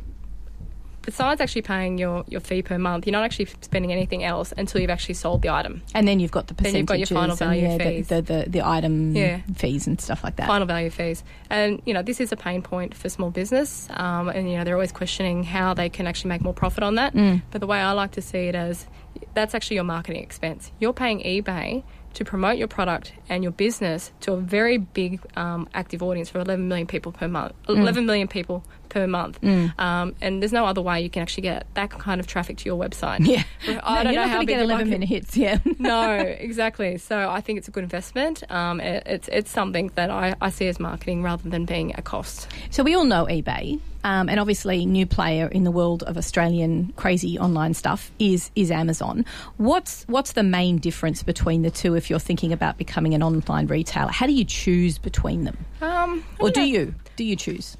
[1.01, 4.81] besides actually paying your, your fee per month, you're not actually spending anything else until
[4.81, 5.81] you've actually sold the item.
[5.93, 6.73] And then you've got the percentages.
[6.87, 8.07] Then you've got your final value and, yeah, fees.
[8.07, 9.41] The, the, the, the item yeah.
[9.55, 10.47] fees and stuff like that.
[10.47, 11.23] Final value fees.
[11.49, 13.87] And, you know, this is a pain point for small business.
[13.91, 16.95] Um, and, you know, they're always questioning how they can actually make more profit on
[16.95, 17.13] that.
[17.13, 17.41] Mm.
[17.51, 18.85] But the way I like to see it as
[19.33, 20.71] that's actually your marketing expense.
[20.79, 21.83] You're paying eBay
[22.13, 26.39] to promote your product and your business to a very big um, active audience for
[26.39, 27.53] 11 million people per month.
[27.67, 27.79] Mm.
[27.79, 29.41] 11 million people per month.
[29.41, 29.79] Mm.
[29.79, 32.65] Um, and there's no other way you can actually get that kind of traffic to
[32.65, 33.25] your website.
[33.25, 33.43] Yeah.
[33.83, 35.59] I no, don't know how to get 11 minute hits, yeah.
[35.79, 36.97] no, exactly.
[36.97, 38.43] So I think it's a good investment.
[38.51, 42.01] Um, it, it's, it's something that I, I see as marketing rather than being a
[42.01, 42.49] cost.
[42.69, 43.79] So we all know eBay.
[44.03, 48.71] Um, and obviously, new player in the world of Australian crazy online stuff is is
[48.71, 49.25] Amazon.
[49.57, 53.67] What's what's the main difference between the two if you're thinking about becoming an online
[53.67, 54.09] retailer?
[54.09, 56.65] How do you choose between them, um, or do know.
[56.65, 57.77] you do you choose?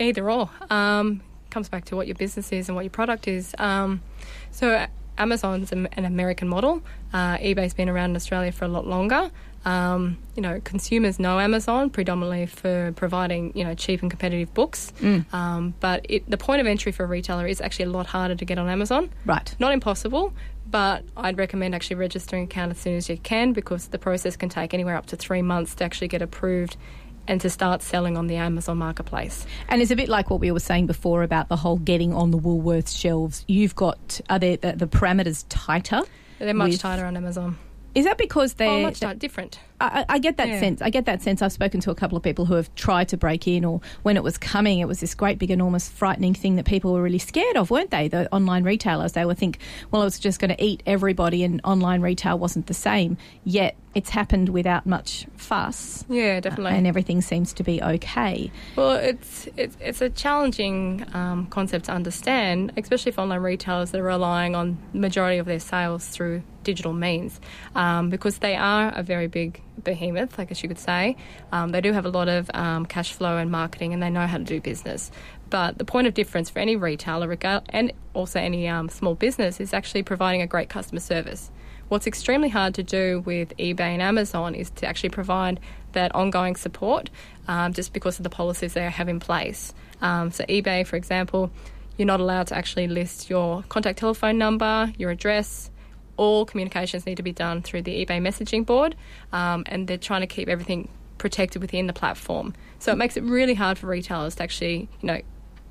[0.00, 0.50] Either or.
[0.70, 3.54] Um, comes back to what your business is and what your product is.
[3.58, 4.02] Um,
[4.50, 6.82] so Amazon's an an American model.
[7.12, 9.30] Uh, eBay's been around in Australia for a lot longer.
[9.64, 14.92] Um, you know, consumers know Amazon predominantly for providing you know cheap and competitive books.
[15.32, 18.34] Um, but it, the point of entry for a retailer is actually a lot harder
[18.34, 19.10] to get on Amazon.
[19.24, 19.54] Right.
[19.58, 20.34] Not impossible,
[20.68, 24.36] but I'd recommend actually registering an account as soon as you can because the process
[24.36, 26.76] can take anywhere up to three months to actually get approved
[27.26, 29.46] and to start selling on the Amazon marketplace.
[29.68, 32.30] And it's a bit like what we were saying before about the whole getting on
[32.30, 33.44] the Woolworths shelves.
[33.48, 36.02] You've got are there the, the parameters tighter?
[36.38, 37.56] They're much With- tighter on Amazon.
[37.94, 39.60] Is that because oh, they're Oh, much tighter, different.
[39.80, 40.60] I, I get that Yeah.
[40.60, 40.80] sense.
[40.80, 41.42] I get that sense.
[41.42, 44.16] I've spoken to a couple of people who have tried to break in, or when
[44.16, 47.18] it was coming, it was this great, big, enormous, frightening thing that people were really
[47.18, 48.08] scared of, weren't they?
[48.08, 49.12] The online retailers.
[49.12, 49.58] They would think,
[49.90, 53.16] well, it was just going to eat everybody, and online retail wasn't the same.
[53.44, 56.76] Yet it's happened without much fuss, Yeah, definitely.
[56.76, 58.50] and everything seems to be okay.
[58.76, 64.00] Well, it's it's it's a challenging um, concept to understand, especially for online retailers that
[64.00, 67.40] are relying on the majority of their sales through digital means,
[67.76, 71.16] um, because they are a very big behemoth, I guess you could say.
[71.52, 74.26] Um, they do have a lot of um, cash flow and marketing, and they know
[74.26, 75.10] how to do business.
[75.50, 77.36] But the point of difference for any retailer,
[77.70, 81.50] and also any um, small business, is actually providing a great customer service.
[81.88, 85.60] What's extremely hard to do with eBay and Amazon is to actually provide
[85.92, 87.10] that ongoing support
[87.46, 89.74] um, just because of the policies they have in place.
[90.00, 91.50] Um, so, eBay, for example,
[91.96, 95.70] you're not allowed to actually list your contact telephone number, your address.
[96.16, 98.94] All communications need to be done through the eBay messaging board,
[99.32, 102.54] um, and they're trying to keep everything protected within the platform.
[102.78, 105.20] So it makes it really hard for retailers to actually, you know,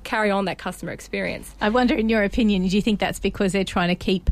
[0.02, 1.54] carry on that customer experience.
[1.60, 4.30] I wonder, in your opinion, do you think that's because they're trying to keep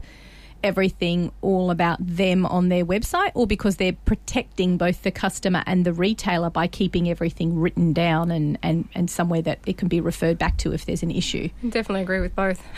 [0.62, 5.84] everything all about them on their website, or because they're protecting both the customer and
[5.84, 10.00] the retailer by keeping everything written down and, and, and somewhere that it can be
[10.00, 11.48] referred back to if there's an issue?
[11.62, 12.62] Definitely agree with both.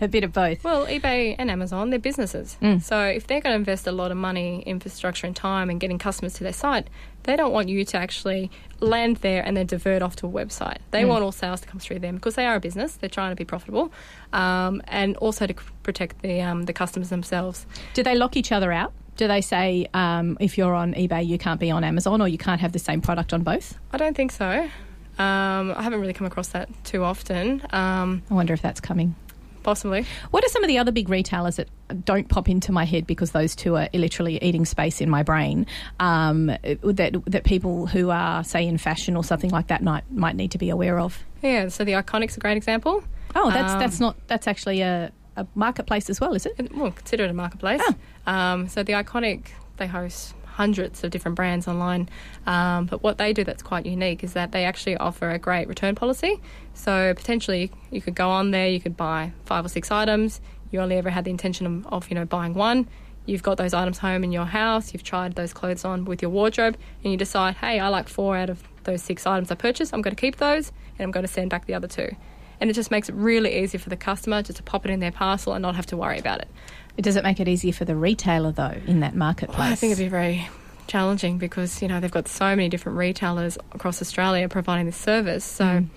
[0.00, 0.64] a bit of both.
[0.64, 2.56] Well, eBay and Amazon, they're businesses.
[2.62, 2.82] Mm.
[2.82, 5.98] So if they're going to invest a lot of money, infrastructure, and time and getting
[5.98, 6.88] customers to their site,
[7.24, 10.78] they don't want you to actually land there and then divert off to a website.
[10.90, 12.94] They want all sales to come through them because they are a business.
[12.94, 13.92] They're trying to be profitable,
[14.32, 17.66] um, and also to protect the um, the customers themselves.
[17.94, 18.92] Do they lock each other out?
[19.16, 22.38] Do they say um, if you're on eBay, you can't be on Amazon, or you
[22.38, 23.78] can't have the same product on both?
[23.92, 24.68] I don't think so.
[25.18, 27.62] Um, I haven't really come across that too often.
[27.70, 29.14] Um, I wonder if that's coming.
[29.62, 30.04] Possibly.
[30.30, 31.68] What are some of the other big retailers that
[32.04, 35.66] don't pop into my head because those two are literally eating space in my brain?
[36.00, 40.36] Um, that that people who are say in fashion or something like that might might
[40.36, 41.22] need to be aware of.
[41.42, 41.68] Yeah.
[41.68, 43.02] So the Iconic's a great example.
[43.34, 46.74] Oh, that's Um, that's not that's actually a, a marketplace as well, is it?
[46.74, 47.82] Well, consider it a marketplace.
[48.26, 49.46] Um, so the Iconic,
[49.78, 52.08] they host hundreds of different brands online.
[52.46, 55.68] Um, but what they do that's quite unique is that they actually offer a great
[55.68, 56.40] return policy.
[56.74, 60.40] So potentially you could go on there, you could buy five or six items.
[60.70, 62.88] You only ever had the intention of, of you know buying one.
[63.24, 64.92] You've got those items home in your house.
[64.92, 68.36] You've tried those clothes on with your wardrobe, and you decide, hey, I like four
[68.36, 69.94] out of those six items I purchased.
[69.94, 72.16] I'm going to keep those, and I'm going to send back the other two.
[72.60, 75.00] And it just makes it really easy for the customer just to pop it in
[75.00, 76.48] their parcel and not have to worry about it.
[76.96, 79.58] Does it make it easier for the retailer though in that marketplace?
[79.58, 80.48] Oh, I think it'd be very
[80.86, 85.44] challenging because you know they've got so many different retailers across Australia providing this service.
[85.44, 85.88] So, mm.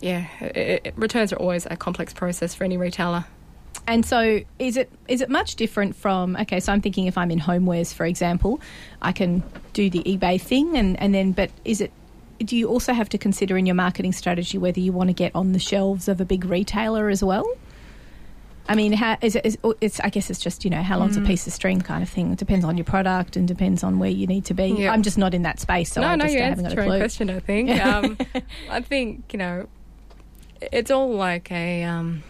[0.00, 3.26] yeah, it, it, returns are always a complex process for any retailer.
[3.86, 6.36] And so, is it is it much different from?
[6.36, 8.60] Okay, so I'm thinking if I'm in homewares, for example,
[9.02, 9.42] I can
[9.74, 11.92] do the eBay thing, and and then, but is it?
[12.38, 15.34] Do you also have to consider in your marketing strategy whether you want to get
[15.34, 17.46] on the shelves of a big retailer as well?
[18.68, 19.46] I mean, how is it?
[19.46, 22.02] Is, it's I guess it's just you know how long's a piece of string kind
[22.02, 22.32] of thing.
[22.32, 24.68] It depends on your product and depends on where you need to be.
[24.68, 24.92] Yeah.
[24.92, 26.82] I'm just not in that space, so no, I no, just you haven't got a
[26.82, 26.98] clue.
[26.98, 27.30] question.
[27.30, 27.70] I think.
[27.70, 28.18] Um,
[28.70, 29.68] I think you know,
[30.60, 31.84] it's all like a.
[31.84, 32.22] Um,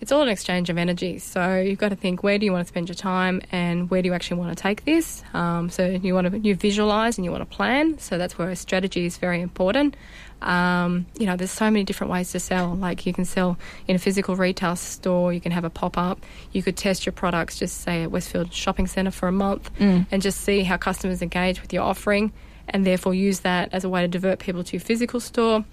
[0.00, 1.18] it's all an exchange of energy.
[1.18, 4.00] So you've got to think where do you want to spend your time and where
[4.00, 5.24] do you actually want to take this.
[5.34, 7.98] Um, so you want to you visualize and you want to plan.
[7.98, 9.96] So that's where strategy is very important.
[10.40, 12.74] Um, you know, there's so many different ways to sell.
[12.74, 15.32] Like you can sell in a physical retail store.
[15.32, 16.24] You can have a pop up.
[16.52, 20.22] You could test your products, just say at Westfield Shopping Centre for a month, and
[20.22, 22.32] just see how customers engage with your offering,
[22.68, 25.64] and therefore use that as a way to divert people to your physical store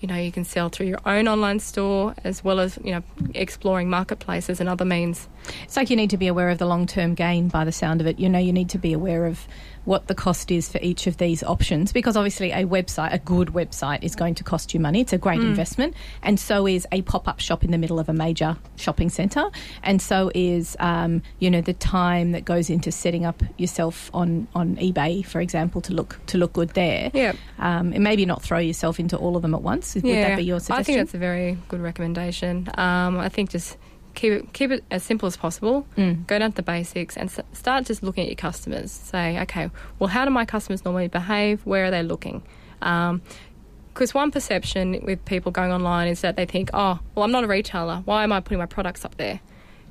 [0.00, 3.02] you know you can sell through your own online store as well as you know
[3.34, 5.28] exploring marketplaces and other means
[5.64, 8.00] It's like you need to be aware of the long term gain by the sound
[8.00, 8.18] of it.
[8.20, 9.46] You know, you need to be aware of
[9.88, 13.48] what the cost is for each of these options because obviously a website, a good
[13.48, 15.00] website, is going to cost you money.
[15.00, 15.94] It's a great investment.
[16.22, 19.46] And so is a pop up shop in the middle of a major shopping centre.
[19.82, 24.46] And so is, um, you know, the time that goes into setting up yourself on,
[24.54, 27.10] on eBay, for example, to look to look good there.
[27.14, 27.32] Yeah.
[27.58, 29.94] Um, and maybe not throw yourself into all of them at once.
[29.94, 30.80] Would that be your suggestion?
[30.80, 32.68] I think that's a very good recommendation.
[32.76, 33.78] Um, I think just
[34.18, 35.86] keep it keep it as simple as possible.
[35.96, 36.26] Mm.
[36.26, 38.90] Go down to the basics and s- start just looking at your customers.
[38.90, 41.64] Say, okay, well, how do my customers normally behave?
[41.64, 42.42] Where are they looking?
[42.80, 47.44] Because one perception with people going online is that they think, oh, well, I'm not
[47.44, 48.02] a retailer.
[48.04, 49.40] Why am I putting my products up there?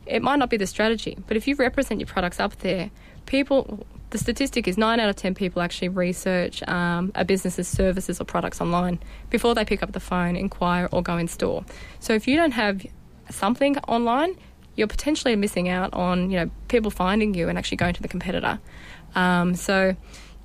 [0.05, 2.91] It might not be the strategy, but if you represent your products up there,
[3.25, 3.85] people.
[4.09, 8.23] The statistic is nine out of ten people actually research um, a business's services or
[8.23, 11.65] products online before they pick up the phone, inquire, or go in store.
[11.99, 12.85] So if you don't have
[13.29, 14.35] something online,
[14.75, 18.07] you're potentially missing out on you know people finding you and actually going to the
[18.07, 18.59] competitor.
[19.15, 19.95] Um, so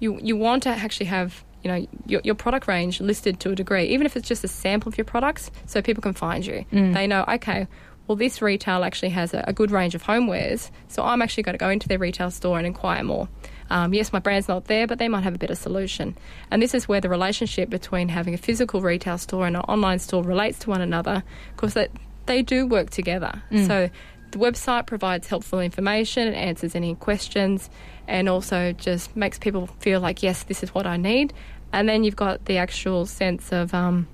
[0.01, 3.55] you you want to actually have you know your, your product range listed to a
[3.55, 6.65] degree, even if it's just a sample of your products, so people can find you.
[6.93, 7.67] They know okay.
[8.09, 11.55] Well, this retail actually has a, a good range of homewares, so I'm actually going
[11.55, 13.29] to go into their retail store and inquire more.
[13.71, 16.17] Um, yes, my brand's not there, but they might have a better solution.
[16.51, 20.01] And this is where the relationship between having a physical retail store and an online
[20.01, 21.23] store relates to one another,
[21.55, 21.75] because
[22.27, 23.43] they, do work together.
[23.67, 23.91] So
[24.33, 27.71] the website provides helpful information, it answers any questions,
[28.09, 31.33] and also just makes people feel like, yes, this is what I need.
[31.73, 34.09] And then you've got the actual sense of um,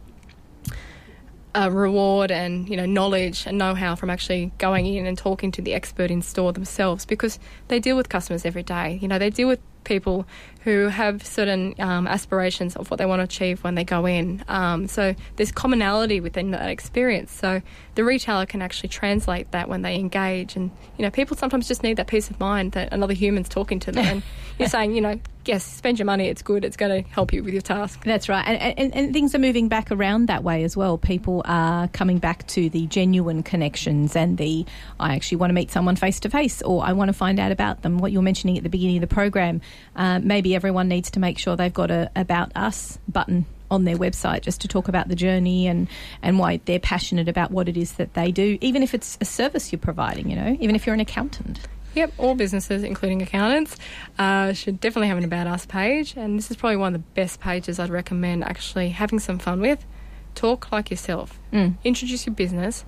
[1.55, 5.63] uh, reward and you know knowledge and know-how from actually going in and talking to
[5.63, 8.99] the expert in store themselves because they deal with customers every day.
[9.01, 10.27] You know, they deal with people
[10.69, 14.45] who have certain um, aspirations of what they want to achieve when they go in.
[14.49, 17.33] Um, so there's commonality within that experience.
[17.33, 17.63] So
[17.95, 20.57] the retailer can actually translate that when they engage.
[20.57, 23.81] And you know, people sometimes just need that peace of mind that another human's talking
[23.81, 24.23] to them and
[24.59, 26.29] you're saying, you know, yes, spend your money.
[26.29, 26.65] It's good.
[26.65, 28.05] It's going to help you with your task.
[28.05, 28.45] That's right.
[28.47, 30.99] And, and, and things are moving back around that way as well.
[30.99, 34.67] People are coming back to the genuine connections and the,
[35.01, 37.51] I actually want to meet someone face to face or I want to find out
[37.51, 37.99] about them.
[37.99, 39.63] What you're mentioning at the beginning of the program,
[39.97, 43.97] uh, maybe everyone needs to make sure they've got a About Us button on their
[43.97, 45.87] website just to talk about the journey and,
[46.21, 49.25] and why they're passionate about what it is that they do, even if it's a
[49.25, 51.61] service you're providing, you know, even if you're an accountant.
[51.95, 53.77] Yep, all businesses, including accountants,
[54.19, 56.15] uh, should definitely have an About Us page.
[56.17, 59.61] And this is probably one of the best pages I'd recommend actually having some fun
[59.61, 59.87] with.
[60.35, 61.39] Talk like yourself.
[61.85, 62.83] Introduce your business.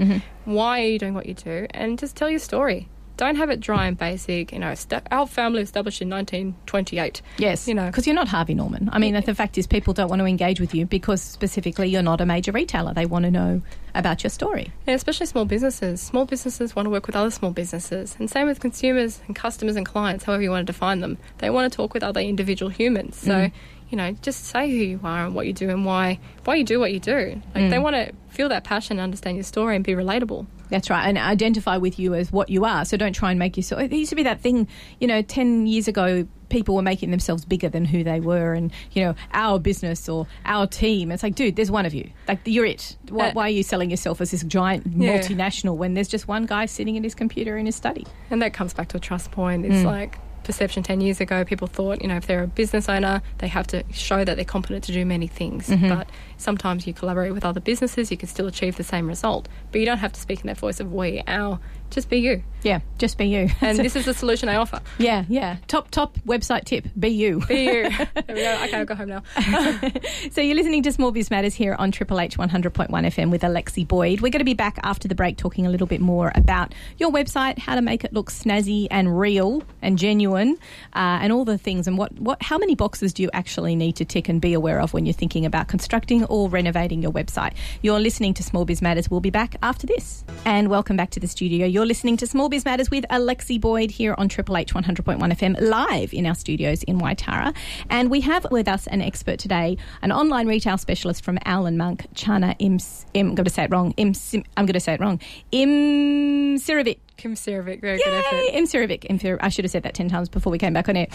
[0.45, 1.69] Why are you doing what you do?
[1.71, 2.89] And just tell your story.
[3.21, 4.51] Don't have it dry and basic.
[4.51, 7.21] You know, sta our family was established in 1928.
[7.37, 7.85] Yes, You know.
[7.85, 8.89] because you're not Harvey Norman.
[8.95, 12.01] I mean, the fact is, people don't want to engage with you because specifically you're
[12.01, 12.95] not a major retailer.
[12.95, 13.61] They want to know
[13.95, 14.73] about your story.
[14.87, 16.01] And especially small businesses.
[16.01, 18.17] Small businesses want to work with other small businesses.
[18.19, 21.19] And same with consumers and customers and clients, however you want to define them.
[21.39, 23.17] They want to talk with other individual humans.
[23.17, 23.53] So, mm.
[23.91, 26.65] You know, just say who you are and what you do and why why you
[26.65, 27.43] do what you do.
[27.55, 30.47] Like they want to feel that passion, understand your story and be relatable.
[30.71, 32.85] That's right, and identify with you as what you are.
[32.85, 33.81] So don't try and make yourself.
[33.83, 34.69] It used to be that thing,
[35.01, 36.27] you know, ten years ago.
[36.49, 40.27] People were making themselves bigger than who they were, and you know, our business or
[40.45, 41.11] our team.
[41.13, 42.11] It's like, dude, there's one of you.
[42.27, 42.97] Like, you're it.
[43.09, 45.19] Why, Uh, why are you selling yourself as this giant Yeah.
[45.19, 48.05] multinational when there's just one guy sitting at his computer in his study?
[48.31, 49.65] And that comes back to a trust point.
[49.65, 50.19] It's like
[50.51, 53.69] perception 10 years ago, people thought, you know, if they're a business owner, they have
[53.69, 55.69] to show that they're competent to do many things.
[55.69, 55.89] Mm-hmm.
[55.89, 56.09] But
[56.39, 59.49] sometimes you collaborate with other businesses, you can still achieve the same result.
[59.71, 61.61] But you don't have to speak in that voice of we, our.
[61.91, 62.43] Just be you.
[62.63, 63.49] Yeah, just be you.
[63.63, 64.81] And this is the solution I offer.
[64.99, 65.57] yeah, yeah.
[65.67, 67.41] Top top website tip: be you.
[67.47, 67.83] Be you.
[67.91, 68.61] there we go.
[68.65, 69.23] Okay, I'll go home now.
[70.31, 73.87] So you're listening to Small Biz Matters here on Triple H 100.1 FM with Alexi
[73.89, 74.21] Boyd.
[74.21, 77.11] We're going to be back after the break talking a little bit more about your
[77.11, 80.57] website, how to make it look snazzy and real and genuine,
[80.95, 83.97] uh, and all the things and what, what how many boxes do you actually need
[83.97, 87.55] to tick and be aware of when you're thinking about constructing or renovating your website.
[87.83, 89.11] You're listening to Small Biz Matters.
[89.11, 90.25] We'll be back after this.
[90.45, 91.67] And welcome back to the studio.
[91.67, 95.61] You're listening to Small Biz Matters with Alexi Boyd here on Triple H 100.1 FM
[95.61, 97.55] live in our studios in Waitara.
[97.89, 101.79] And we have with us an expert today, an online retail specialist from Owl and
[101.79, 102.79] Monk, Chana Im,
[103.15, 103.93] Im I'm going to say it wrong.
[103.97, 104.15] Im,
[104.57, 105.21] I'm going to say it wrong.
[105.53, 106.99] Im Sirovic.
[107.21, 108.55] Kim Serovic, very good effort.
[108.55, 111.07] Im Sir- I should have said that 10 times before we came back on air.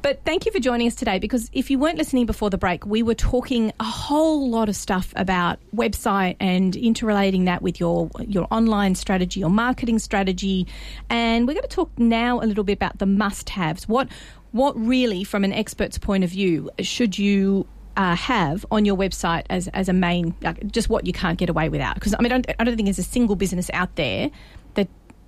[0.00, 2.86] But thank you for joining us today because if you weren't listening before the break,
[2.86, 8.10] we were talking a whole lot of stuff about website and interrelating that with your,
[8.26, 10.66] your online strategy, your marketing strategy.
[11.10, 13.86] And we're going to talk now a little bit about the must haves.
[13.86, 14.08] What,
[14.52, 19.44] what really, from an expert's point of view, should you uh, have on your website
[19.50, 21.94] as, as a main, like, just what you can't get away without.
[21.96, 24.30] Because I mean, I don't, I don't think there's a single business out there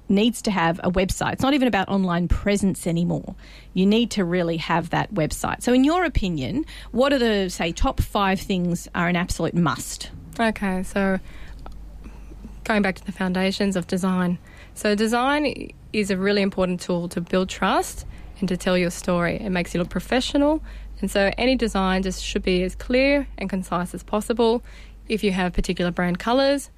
[0.09, 1.35] needs to have a website.
[1.35, 3.35] It's not even about online presence anymore.
[3.73, 5.63] You need to really have that website.
[5.63, 10.11] So, in your opinion, what are the, say, top five things are an absolute must?
[10.39, 11.19] Okay, so
[12.65, 14.39] going back to the foundations of design.
[14.75, 18.07] So, design is a really important tool to build trust
[18.41, 19.37] and to tell your story.
[19.41, 20.63] It makes you look professional,
[21.01, 24.63] and so any design just should be as clear and concise as possible.
[25.09, 26.71] If you have particular brand colours,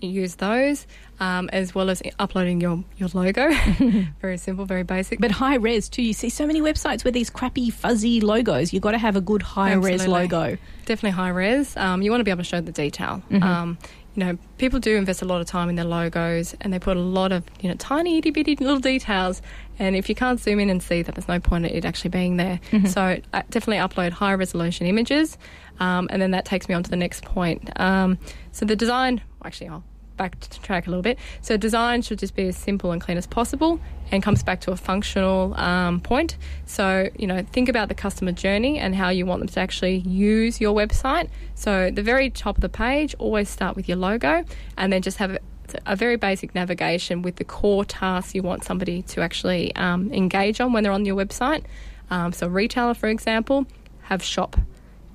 [0.00, 0.86] use those
[1.20, 3.50] um, as well as uploading your, your logo.
[4.20, 5.20] very simple, very basic.
[5.20, 6.02] But high res too.
[6.02, 8.72] You see so many websites with these crappy fuzzy logos.
[8.72, 10.56] You've got to have a good high res logo.
[10.86, 11.76] Definitely high res.
[11.76, 13.22] Um, you want to be able to show the detail.
[13.42, 13.78] Um,
[14.14, 16.96] you know, people do invest a lot of time in their logos, and they put
[16.96, 19.42] a lot of you know tiny itty bitty little details.
[19.78, 22.10] And if you can't zoom in and see that, there's no point in it actually
[22.10, 22.60] being there.
[22.86, 25.36] So uh, definitely upload high resolution images,
[25.80, 27.68] um, and then that takes me on to the next point.
[27.80, 28.18] Um,
[28.52, 29.84] so the design, actually, I'll
[30.16, 31.18] back track a little bit.
[31.42, 33.80] So design should just be as simple and clean as possible,
[34.12, 36.36] and comes back to a functional um, point.
[36.66, 39.96] So you know, think about the customer journey and how you want them to actually
[39.96, 41.28] use your website.
[41.54, 44.44] So the very top of the page, always start with your logo,
[44.76, 45.40] and then just have a,
[45.86, 50.60] a very basic navigation with the core tasks you want somebody to actually um, engage
[50.60, 51.64] on when they're on your website.
[52.10, 53.66] Um, so retailer, for example,
[54.02, 54.56] have shop.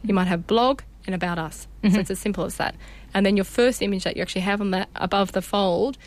[0.03, 1.67] You might have blog and about us.
[1.93, 2.75] So it's as simple as that.
[3.13, 5.97] And then your first image that you actually have on that above the fold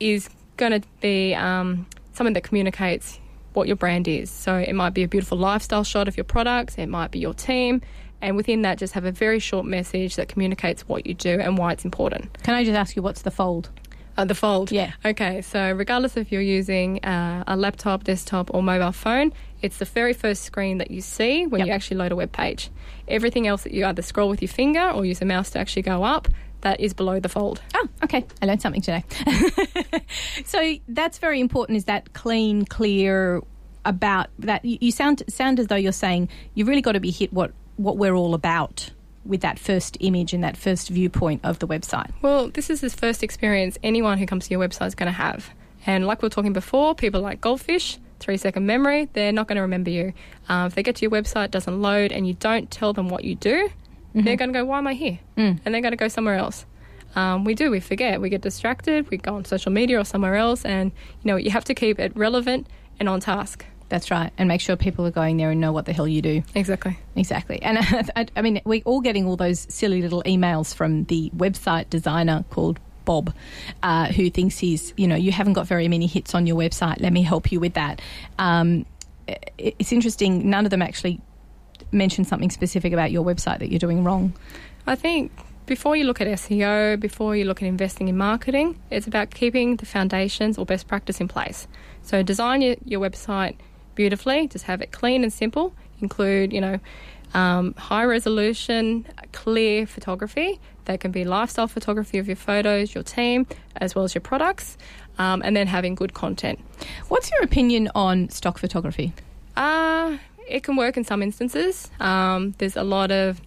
[0.00, 3.18] is going to be um, something that communicates
[3.52, 4.30] what your brand is.
[4.30, 7.34] So it might be a beautiful lifestyle shot of your products, it might be your
[7.34, 7.80] team,
[8.20, 11.58] and within that, just have a very short message that communicates what you do and
[11.58, 12.42] why it's important.
[12.42, 13.70] Can I just ask you what's the fold?
[14.16, 14.72] Uh, the fold.
[14.72, 14.92] Yeah.
[15.04, 19.32] Okay, so regardless if you're using uh, a laptop, desktop, or mobile phone,
[19.66, 21.66] it's the very first screen that you see when Yep.
[21.68, 22.70] you actually load a web page.
[23.08, 25.82] Everything else that you either scroll with your finger or use a mouse to actually
[25.82, 26.28] go up,
[26.62, 27.60] that is below the fold.
[27.74, 28.24] Oh, okay.
[28.42, 29.04] I learned something today.
[30.44, 31.76] so that's very important.
[31.76, 33.42] Is that clean, clear
[33.84, 34.64] about that?
[34.64, 37.98] You sound sound as though you're saying you've really got to be hit what what
[37.98, 38.90] we're all about
[39.24, 42.10] with that first image and that first viewpoint of the website.
[42.22, 45.12] Well, this is the first experience anyone who comes to your website is going to
[45.12, 45.50] have.
[45.84, 49.56] And like we were talking before, people like goldfish, three second memory, they're not going
[49.56, 50.12] to remember you.
[50.48, 53.08] Um, if they get to your website, it doesn't load, and you don't tell them
[53.08, 53.70] what you do,
[54.14, 55.18] they're going to go, Why am I here?
[55.64, 56.64] And they're going to go somewhere else.
[57.14, 60.36] Um, we do, we forget, we get distracted, we go on social media or somewhere
[60.36, 60.92] else, and
[61.22, 62.66] you know, you have to keep it relevant
[63.00, 63.64] and on task.
[63.88, 66.20] That's right, and make sure people are going there and know what the hell you
[66.20, 66.42] do.
[66.54, 66.98] Exactly.
[67.14, 67.62] Exactly.
[67.62, 67.78] And
[68.16, 72.44] I, I mean, we're all getting all those silly little emails from the website designer
[72.50, 73.32] called Bob,
[73.82, 77.00] uh, who thinks he's, you know, you haven't got very many hits on your website.
[77.00, 78.02] Let me help you with that.
[78.38, 78.84] Um,
[79.56, 81.20] it's interesting, none of them actually
[81.90, 84.34] mention something specific about your website that you're doing wrong.
[84.86, 85.32] I think
[85.66, 89.76] before you look at SEO, before you look at investing in marketing, it's about keeping
[89.76, 91.66] the foundations or best practice in place.
[92.02, 93.56] So design your, your website
[93.94, 95.74] beautifully, just have it clean and simple.
[96.00, 96.78] Include, you know,
[97.34, 100.60] um, high resolution, clear photography.
[100.86, 104.76] That can be lifestyle photography of your photos, your team, as well as your products,
[105.18, 106.58] um, and then having good content.
[107.08, 109.12] What's your opinion on stock photography?
[109.56, 110.16] Uh,
[110.48, 111.90] it can work in some instances.
[112.00, 113.40] Um, there's a lot of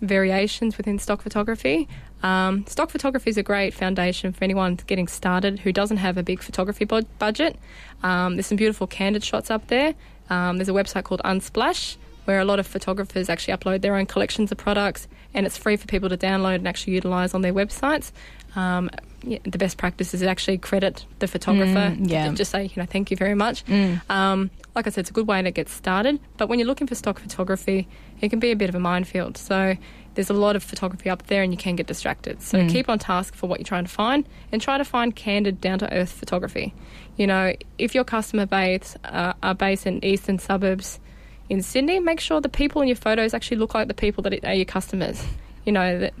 [0.00, 1.88] variations within stock photography.
[2.22, 6.22] Um, stock photography is a great foundation for anyone getting started who doesn't have a
[6.22, 7.58] big photography bu- budget.
[8.02, 9.94] Um, there's some beautiful candid shots up there.
[10.30, 14.06] Um, there's a website called Unsplash where a lot of photographers actually upload their own
[14.06, 17.52] collections of products and it's free for people to download and actually utilize on their
[17.52, 18.12] websites.
[18.56, 18.90] Um,
[19.22, 21.94] yeah, the best practice is to actually credit the photographer.
[21.96, 22.30] Mm, yeah.
[22.32, 23.64] Just say, you know, thank you very much.
[24.08, 26.20] Um, like I said, it's a good way to get started.
[26.36, 27.88] But when you're looking for stock photography,
[28.20, 29.36] it can be a bit of a minefield.
[29.36, 29.76] So
[30.14, 32.42] there's a lot of photography up there and you can get distracted.
[32.42, 35.60] So keep on task for what you're trying to find and try to find candid,
[35.60, 36.74] down to earth photography.
[37.16, 41.00] You know, if your customer base uh, are based in eastern suburbs
[41.48, 44.44] in Sydney, make sure the people in your photos actually look like the people that
[44.44, 45.24] are your customers.
[45.64, 46.14] You know, that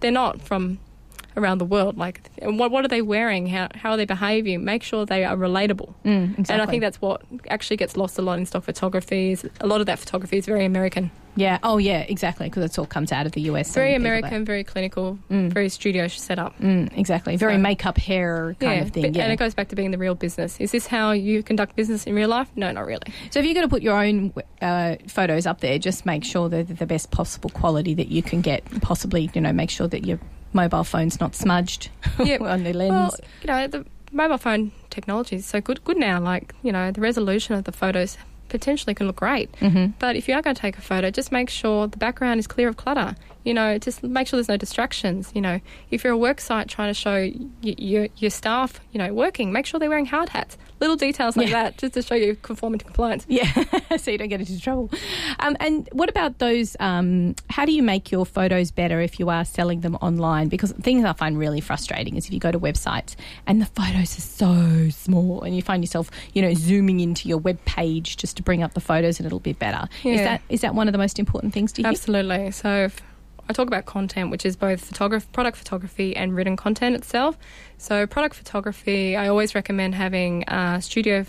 [0.00, 0.78] they're not from
[1.36, 1.96] around the world.
[1.96, 3.46] Like, what, what are they wearing?
[3.46, 4.64] How, how are they behaving?
[4.64, 5.94] Make sure they are relatable.
[6.04, 6.52] Mm, exactly.
[6.52, 9.32] And I think that's what actually gets lost a lot in stock photography.
[9.32, 11.58] Is a lot of that photography is very American, Yeah.
[11.62, 13.72] Oh, yeah, exactly, because it all comes out of the US.
[13.74, 16.58] very American, very clinical, very studio setup.
[16.60, 17.36] Mm, exactly.
[17.36, 19.02] Very So- makeup, hair kind of thing.
[19.02, 19.24] but- Yeah.
[19.24, 20.56] and it goes back to being the real business.
[20.60, 22.48] Is this how you conduct business in real life?
[22.56, 23.02] No, not really.
[23.30, 24.32] So if you're going to put your own
[24.62, 28.22] uh, photos up there, just make sure that they're the best possible quality that you
[28.22, 28.64] can get.
[28.80, 30.18] Possibly, you know, make sure that your
[30.52, 31.90] mobile phone's not smudged
[32.24, 32.36] Yeah.
[32.40, 32.90] on the lens.
[32.92, 36.20] Well, you know, the mobile phone technology is so good, good now.
[36.20, 38.16] Like, you know, the resolution of the photos
[38.58, 39.48] potentially can look great.
[39.60, 39.94] Mhm.
[39.98, 42.46] But if you are going to take a photo, just make sure the background is
[42.46, 43.16] clear of clutter.
[43.44, 45.30] You know, just make sure there's no distractions.
[45.34, 47.16] You know, if you're a work site trying to show
[47.62, 50.56] y- your your staff, you know, working, make sure they're wearing hard hats.
[50.84, 51.62] Little details like Yeah.
[51.62, 53.24] that, just to show you conforming to compliance.
[53.26, 53.50] Yeah,
[53.96, 54.90] so you don't get into trouble.
[55.38, 56.76] Um, and what about those?
[56.78, 60.48] Um, how do you make your photos better if you are selling them online?
[60.48, 63.16] Because things I find really frustrating is if you go to websites
[63.46, 67.38] and the photos are so small, and you find yourself, you know, zooming into your
[67.38, 69.88] web page just to bring up the photos a little bit better.
[70.04, 70.24] Is Yeah.
[70.24, 71.88] that is that one of the most important things to you?
[71.88, 72.50] Absolutely.
[72.50, 73.00] So, if,
[73.48, 77.36] I talk about content, which is both photograph, product photography and written content itself.
[77.78, 81.26] So, product photography, I always recommend having a studio,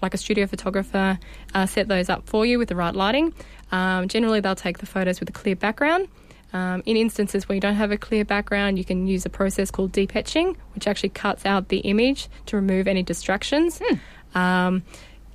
[0.00, 1.18] like a studio photographer,
[1.54, 3.32] uh, set those up for you with the right lighting.
[3.70, 6.08] Um, generally, they'll take the photos with a clear background.
[6.52, 9.70] Um, in instances where you don't have a clear background, you can use a process
[9.70, 13.80] called deep etching, which actually cuts out the image to remove any distractions.
[14.34, 14.82] Um,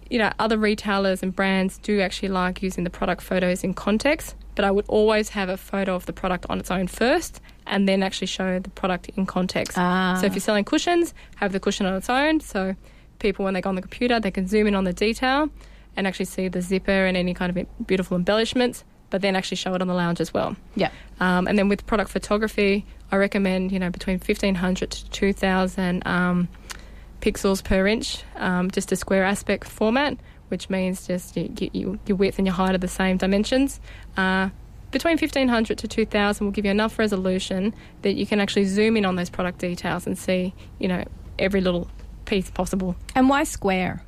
[0.09, 4.35] you know, other retailers and brands do actually like using the product photos in context,
[4.57, 7.87] but I would always have a photo of the product on its own first and
[7.87, 9.77] then actually show the product in context.
[9.77, 10.17] Ah.
[10.19, 12.39] So if you're selling cushions, have the cushion on its own.
[12.39, 12.75] So
[13.19, 15.49] people, when they go on the computer, they can zoom in on the detail
[15.95, 19.75] and actually see the zipper and any kind of beautiful embellishments, but then actually show
[19.75, 20.55] it on the lounge as well.
[20.75, 20.89] Yeah.
[21.19, 25.33] Um, and then with product photography, I recommend you know between fifteen hundred to two
[25.33, 26.47] thousand um,
[27.21, 30.17] pixels per inch, um, just a square aspect format,
[30.49, 33.79] which means just you, you, your width and your height are the same dimensions.
[34.15, 34.49] Uh,
[34.91, 37.73] between 1500 to 2000 will give you enough resolution
[38.03, 41.03] that you can actually zoom in on those product details and see, you know,
[41.37, 41.89] every little
[42.25, 42.95] piece possible.
[43.15, 44.03] And why square?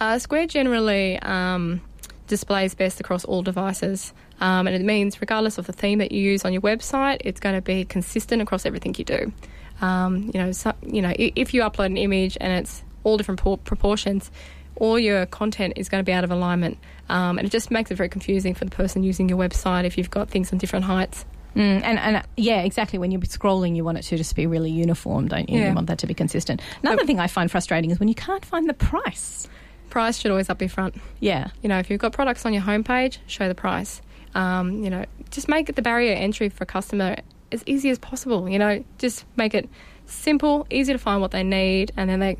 [0.00, 1.80] Uh, Square generally um,
[2.28, 6.22] displays best across all devices, um, and it means regardless of the theme that you
[6.22, 9.32] use on your website, it's going to be consistent across everything you do.
[9.80, 13.40] Um, you know, so, you know, if you upload an image and it's all different
[13.64, 14.30] proportions,
[14.78, 17.90] all your content is going to be out of alignment, um, and it just makes
[17.90, 20.84] it very confusing for the person using your website if you've got things on different
[20.84, 21.24] heights.
[21.56, 22.98] Mm, and, and uh, yeah, exactly.
[22.98, 25.58] When you're scrolling, you want it to just be really uniform, don't you?
[25.58, 25.68] Yeah.
[25.70, 26.60] You want that to be consistent.
[26.82, 29.48] Another But- thing I find frustrating is when you can't find the price.
[29.90, 30.96] Price should always up in front.
[31.18, 31.48] Yeah.
[31.62, 34.02] You know, if you've got products on your homepage, show the price.
[34.34, 37.16] Um, you know, just make the barrier entry for a customer
[37.50, 38.48] as easy as possible.
[38.48, 39.68] You know, just make it
[40.04, 42.36] simple, easy to find what they need, and then they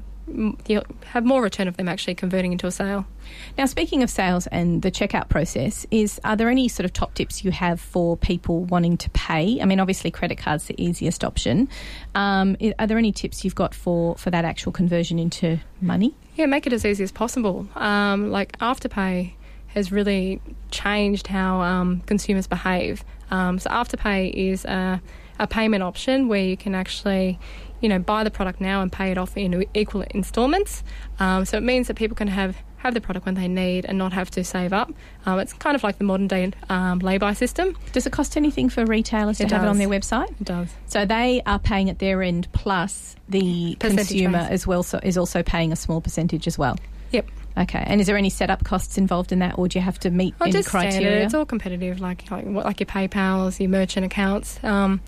[0.67, 3.07] you'll have more return of them actually converting into a sale.
[3.57, 7.15] Now, speaking of sales and the checkout process, is are there any sort of top
[7.15, 9.61] tips you have for people wanting to pay?
[9.61, 11.69] I mean, obviously, credit card's the easiest option.
[12.15, 16.15] Um, are there any tips you've got for for that actual conversion into money?
[16.37, 17.67] Yeah, make it as easy as possible.
[17.75, 19.33] Um, like Afterpay
[19.69, 23.05] has really changed how um, consumers behave.
[23.31, 25.01] Um, so Afterpay is a,
[25.39, 27.39] a payment option where you can actually,
[27.81, 30.83] you know, buy the product now and pay it off in equal instalments.
[31.21, 33.99] Um, so it means that people can have have the product when they need and
[33.99, 34.93] not have to save up.
[35.27, 37.77] Um, it's kind of like the modern day um, lay-by system.
[37.93, 40.31] Does it cost anything for retailers to It have it on their website?
[40.41, 40.69] It does.
[40.87, 44.51] So they are paying at their end, plus the Percentage consumer base.
[44.51, 46.77] as well so is also paying a small percentage as well.
[47.11, 47.27] Yep.
[47.59, 50.11] Okay, and is there any setup costs involved in that, or do you have to
[50.11, 50.93] meet Oh, any just standard.
[50.93, 51.25] criteria?
[51.25, 54.61] It's all competitive, like like, what- like your PayPal's, your merchant accounts.
[54.63, 55.01] Um,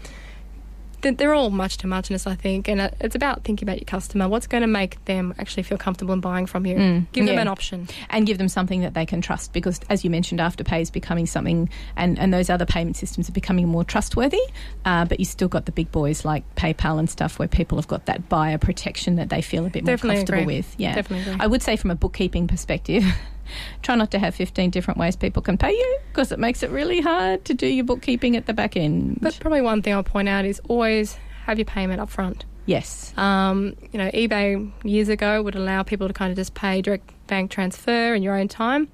[1.02, 4.28] they're all much to muchness, I think, and it's about thinking about your customer.
[4.28, 6.76] What's going to make them actually feel comfortable in buying from you?
[6.76, 7.40] Mm, Give them yeah.
[7.42, 7.88] an option.
[8.10, 11.26] and give them something that they can trust because as you mentioned afterpay is becoming
[11.26, 14.40] something and, and those other payment systems are becoming more trustworthy
[14.84, 17.88] uh, but you still got the big boys like paypal and stuff where people have
[17.88, 20.56] got that buyer protection that they feel a bit more comfortable agree.
[20.56, 21.44] with yeah Definitely agree.
[21.44, 23.04] i would say from a bookkeeping perspective
[23.82, 26.70] try not to have 15 different ways people can pay you because it makes it
[26.70, 30.02] really hard to do your bookkeeping at the back end But probably one thing I'll
[30.02, 32.44] point out is always have your payment up front.
[32.66, 36.82] yes Um, you know, eBay years ago would allow people to kind of just pay
[36.82, 38.88] direct bank transfer in your own time,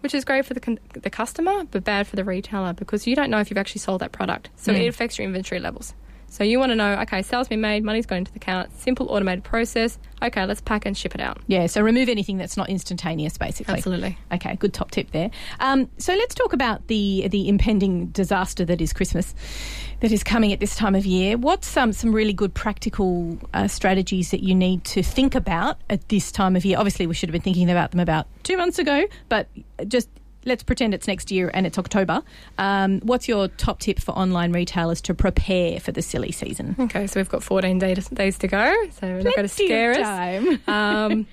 [0.00, 3.14] which is great for the, con- the customer, but bad for the retailer because you
[3.16, 4.50] don't know if you've actually sold that product.
[4.56, 4.80] So Mm.
[4.80, 5.94] it affects your inventory levels.
[6.34, 9.06] So you want to know, okay, sales been made, money's gone into the account, simple
[9.08, 10.00] automated process.
[10.20, 11.38] Okay, let's pack and ship it out.
[11.46, 14.18] yeah so remove anything that's not instantaneous basically Absolutely.
[14.32, 15.30] Okay, good top tip there.
[15.60, 19.32] Um, so let's talk about the the impending disaster that is Christmas,
[20.00, 21.36] that is coming at this time of year.
[21.36, 26.08] What's some some really good practical uh, strategies that you need to think about at
[26.08, 26.78] this time of year?
[26.78, 29.46] Obviously, we should have been thinking about them about two months ago, but
[29.86, 30.08] just
[30.44, 32.22] let's pretend it's next year and it's October.
[32.58, 36.76] Um, what's your top tip for online retailers to prepare for the silly season?
[36.78, 39.92] Okay, so we've got 14 day- days to go, so we're not going to scare
[39.92, 40.04] of us.
[40.04, 40.60] time.
[41.12, 41.26] um,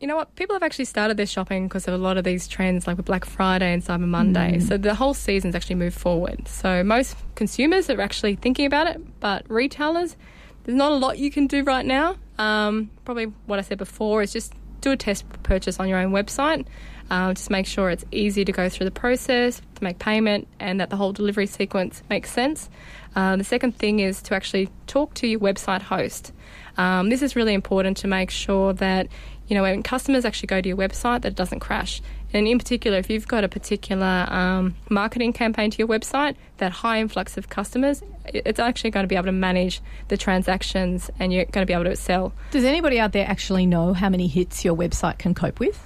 [0.00, 0.34] you know what?
[0.34, 3.04] People have actually started their shopping because of a lot of these trends, like with
[3.04, 4.56] Black Friday and Cyber Monday.
[4.56, 4.62] Mm.
[4.66, 6.48] So the whole season's actually moved forward.
[6.48, 10.16] So most consumers are actually thinking about it, but retailers,
[10.64, 12.16] there's not a lot you can do right now.
[12.38, 16.12] Um, probably what I said before is just do a test purchase on your own
[16.12, 16.66] website.
[17.10, 20.80] Um, just make sure it's easy to go through the process, to make payment, and
[20.80, 22.70] that the whole delivery sequence makes sense.
[23.16, 26.32] Uh, the second thing is to actually talk to your website host.
[26.78, 29.08] Um, this is really important to make sure that
[29.48, 32.00] you know when customers actually go to your website that it doesn't crash.
[32.32, 36.70] And in particular, if you've got a particular um, marketing campaign to your website, that
[36.70, 41.32] high influx of customers, it's actually going to be able to manage the transactions, and
[41.32, 42.32] you're going to be able to sell.
[42.52, 45.84] Does anybody out there actually know how many hits your website can cope with?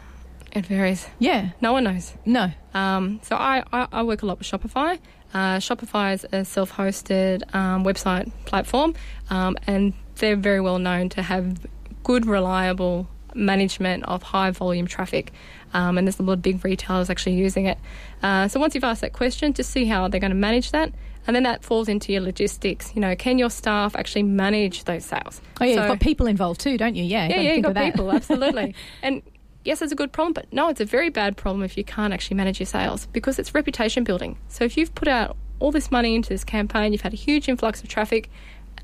[0.54, 1.06] It varies.
[1.18, 1.50] Yeah.
[1.60, 2.14] No one knows.
[2.24, 2.50] No.
[2.74, 4.98] Um, so I, I, I work a lot with Shopify.
[5.32, 8.94] Uh, Shopify is a self-hosted um, website platform,
[9.30, 11.58] um, and they're very well known to have
[12.04, 15.32] good, reliable management of high volume traffic.
[15.72, 17.78] Um, and there's a lot of big retailers actually using it.
[18.22, 20.92] Uh, so once you've asked that question, just see how they're going to manage that.
[21.26, 22.92] And then that falls into your logistics.
[22.94, 25.40] You know, can your staff actually manage those sales?
[25.60, 27.02] Oh, yeah, So- you've got people involved too, don't you?
[27.02, 27.26] Yeah.
[27.26, 28.76] yeah, yeah, you've got people, absolutely.
[29.02, 29.20] and
[29.64, 32.12] yes, it's a good problem, but no, it's a very bad problem if you can't
[32.12, 34.36] actually manage your sales because it's reputation building.
[34.48, 37.48] So if you've put out all this money into this campaign, you've had a huge
[37.48, 38.28] influx of traffic,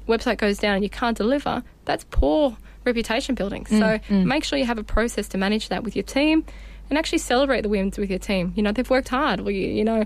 [0.09, 3.65] website goes down and you can't deliver, that's poor reputation building.
[3.65, 3.79] Mm,
[4.09, 6.45] So make sure you have a process to manage that with your team
[6.89, 8.53] and actually celebrate the wins with your team.
[8.57, 9.41] You know, they've worked hard.
[9.41, 10.05] Well, you, you know,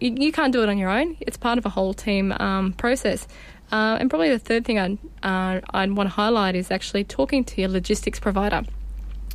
[0.00, 1.16] you, you can't do it on your own.
[1.20, 3.26] It's part of a whole team um, process.
[3.70, 7.44] Uh, and probably the third thing I'd, uh, I'd want to highlight is actually talking
[7.44, 8.62] to your logistics provider.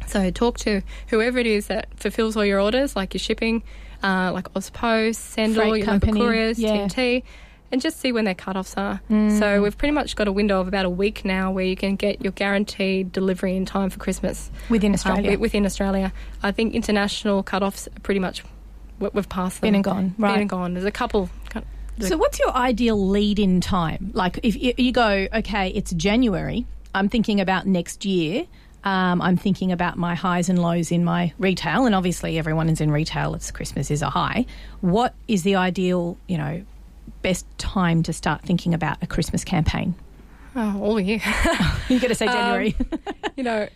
[0.08, 3.64] So talk to whoever it is that fulfills all your orders, like your shipping,
[4.04, 6.88] uh, like Auspost, Sendle, Freight your local company, couriers, yeah.
[6.88, 7.24] TNT,
[7.72, 9.02] and just see when their cut-offs are.
[9.10, 9.40] Mm.
[9.40, 11.96] So we've pretty much got a window of about a week now where you can
[11.96, 15.22] get your guaranteed delivery in time for Christmas Within uh, Australia.
[15.24, 16.14] wi- within Australia.
[16.44, 18.44] I think international cut-offs are pretty much
[19.00, 19.68] we- we've passed them.
[19.70, 20.34] Been and gone, right.
[20.34, 20.74] Been and gone.
[20.74, 21.30] There's a couple.
[22.00, 24.10] So, what's your ideal lead in time?
[24.16, 26.66] Like, if you go, okay, it's January,
[26.96, 28.48] I'm thinking about next year.
[28.84, 32.82] Um, I'm thinking about my highs and lows in my retail, and obviously everyone is
[32.82, 33.34] in retail.
[33.36, 34.46] It's Christmas is a high.
[34.82, 36.64] What is the ideal, you know,
[37.22, 39.96] best time to start thinking about a Christmas campaign?
[40.56, 41.22] Oh, all year.
[41.90, 42.76] You got to say Um, January.
[43.38, 43.70] you know,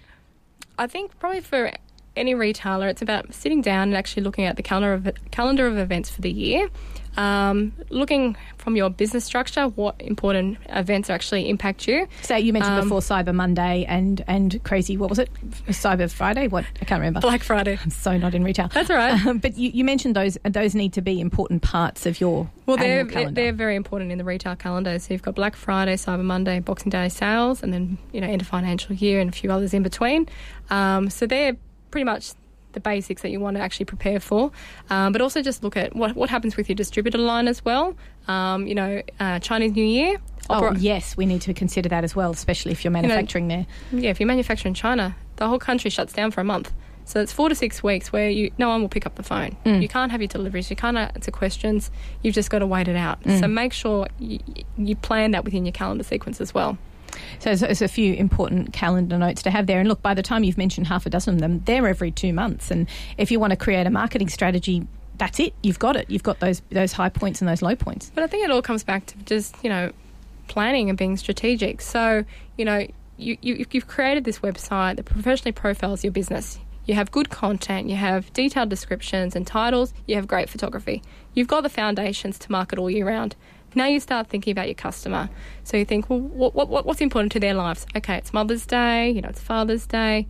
[0.78, 1.72] I think probably for
[2.16, 5.78] any retailer, it's about sitting down and actually looking at the calendar of calendar of
[5.78, 6.70] events for the year.
[7.18, 12.08] Um, looking from your business structure, what important events actually impact you.
[12.22, 14.98] so you mentioned um, before Cyber Monday and and crazy.
[14.98, 15.30] What was it?
[15.70, 16.48] Cyber Friday?
[16.48, 17.20] What I can't remember.
[17.22, 17.80] Black Friday.
[17.84, 18.68] I'm so not in retail.
[18.68, 19.26] That's all right.
[19.26, 20.38] Um, but you, you mentioned those.
[20.44, 23.32] Those need to be important parts of your Well, they're, calendar.
[23.34, 25.00] they're very important in the retail calendar.
[25.00, 28.42] So you've got Black Friday, Cyber Monday, Boxing Day sales, and then you know end
[28.42, 30.28] of financial year and a few others in between.
[30.70, 31.58] Um, so they're
[31.90, 32.34] pretty much
[32.78, 34.52] the basics that you want to actually prepare for,
[34.90, 37.96] um, but also just look at what what happens with your distributor line as well.
[38.28, 40.18] Um, you know, uh, Chinese New Year.
[40.50, 43.66] Oh, yes, we need to consider that as well, especially if you're manufacturing there.
[43.92, 46.72] yeah, if you manufacture in China, the whole country shuts down for a month.
[47.06, 49.56] So it's four to six weeks where you no one will pick up the phone.
[49.66, 50.70] You can't have your deliveries.
[50.70, 51.90] You can't answer questions.
[52.22, 53.20] You've just got to wait it out.
[53.26, 54.40] So make sure you,
[54.78, 56.78] you plan that within your calendar sequence as well.
[57.40, 59.80] So there's, a few important calendar notes to have there.
[59.80, 62.34] And look, by the time you've mentioned half a dozen of them, they're every two
[62.34, 62.72] months.
[62.72, 62.88] And
[63.18, 64.88] if you want to create a marketing strategy,
[65.18, 65.54] that's it.
[65.62, 66.10] You've got it.
[66.10, 68.12] You've got those those high points and those low points.
[68.14, 69.92] But I think it all comes back to just you know
[70.48, 71.82] planning and being strategic.
[71.82, 72.24] So
[72.58, 72.88] you know
[73.18, 76.60] you, you you've created this website that professionally profiles your business.
[76.86, 81.04] You have good content, you have detailed descriptions and titles, you have great photography.
[81.34, 83.36] You've got the foundations to market all year round.
[83.76, 85.30] Now you start thinking about your customer.
[85.64, 87.86] So you think, well, what, what, what's important to their lives?
[87.96, 90.28] Okay, it's Mother's Day, you know, it's Father's Day,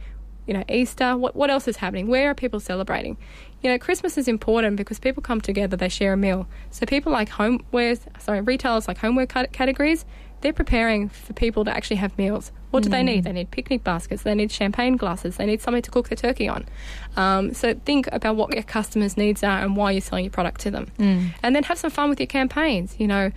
[0.48, 1.16] you know, Easter.
[1.16, 2.08] What, what else is happening?
[2.08, 3.18] Where are people celebrating?
[3.62, 6.48] You know, Christmas is important because people come together, they share a meal.
[6.72, 10.06] So people like homeware, sorry, retailers like homeware categories,
[10.42, 12.52] they're preparing for people to actually have meals.
[12.72, 13.24] What do they need?
[13.24, 16.48] They need picnic baskets, they need champagne glasses, they need something to cook their turkey
[16.48, 16.66] on.
[17.16, 20.62] Um, so think about what your customers' needs are and why you're selling your product
[20.62, 20.92] to them.
[21.44, 22.96] And then have some fun with your campaigns.
[23.00, 23.32] You know,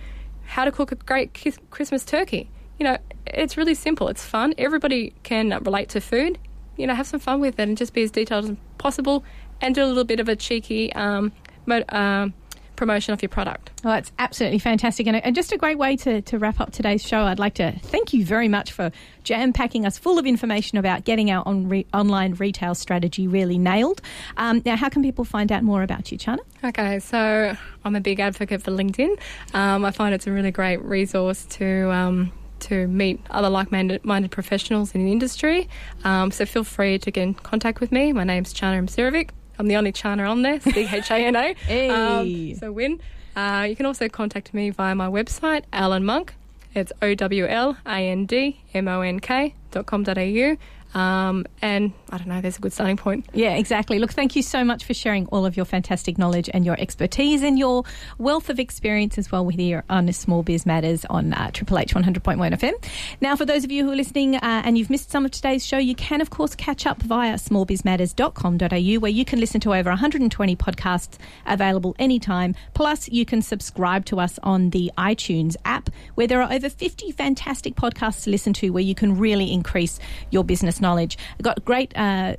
[0.45, 1.33] how to cook a great
[1.71, 2.49] Christmas turkey.
[2.77, 4.07] You know, it's really simple.
[4.09, 4.53] It's fun.
[4.57, 6.37] Everybody can relate to food.
[6.77, 9.23] You know, have some fun with it and just be as detailed as possible
[9.61, 11.31] and do a little bit of a cheeky um,
[11.65, 12.33] mo- um,
[12.81, 13.69] promotion of your product.
[13.83, 15.05] Well, that's absolutely fantastic.
[15.05, 17.25] And, and just a great way to, to wrap up today's show.
[17.25, 18.91] I'd like to thank you very much for
[19.23, 23.59] jam packing us full of information about getting our on re- online retail strategy really
[23.59, 24.01] nailed.
[24.35, 26.39] Um, now, how can people find out more about you, Chana?
[26.63, 27.55] Okay, so
[27.85, 29.15] I'm a big advocate for LinkedIn.
[29.53, 34.31] Um, I find it's a really great resource to um, to meet other like-minded minded
[34.31, 35.69] professionals in the industry.
[36.03, 38.11] Um, so feel free to get in contact with me.
[38.11, 39.29] My name's Chana Msirovic.
[39.61, 41.53] I'm the only Chana on there, C H A N A.
[41.67, 41.87] Hey.
[41.87, 42.99] Um, so win.
[43.35, 46.33] Uh, you can also contact me via my website, Owl and Monk.
[46.73, 50.57] It's O W L A N D M O N K dot com dot au.
[50.95, 53.25] Um, and I don't know, there's a good starting point.
[53.33, 53.97] Yeah, exactly.
[53.99, 57.41] Look, thank you so much for sharing all of your fantastic knowledge and your expertise
[57.41, 57.83] and your
[58.17, 61.93] wealth of experience as well with your on Small Biz Matters on uh, Triple H
[61.93, 62.73] 100.1 FM.
[63.21, 65.65] Now, for those of you who are listening uh, and you've missed some of today's
[65.65, 69.89] show, you can, of course, catch up via smallbizmatters.com.au where you can listen to over
[69.89, 72.55] 120 podcasts available anytime.
[72.73, 77.11] Plus, you can subscribe to us on the iTunes app where there are over 50
[77.11, 79.99] fantastic podcasts to listen to where you can really increase
[80.29, 81.17] your business knowledge.
[81.35, 81.93] I've got great.
[82.01, 82.35] Uh,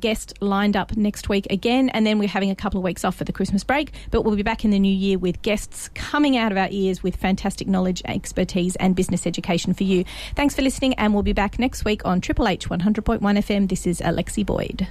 [0.00, 3.16] guest lined up next week again, and then we're having a couple of weeks off
[3.16, 3.92] for the Christmas break.
[4.10, 7.02] But we'll be back in the new year with guests coming out of our ears
[7.02, 10.04] with fantastic knowledge, expertise, and business education for you.
[10.34, 13.68] Thanks for listening, and we'll be back next week on Triple H 100.1 FM.
[13.68, 14.88] This is Alexi Boyd.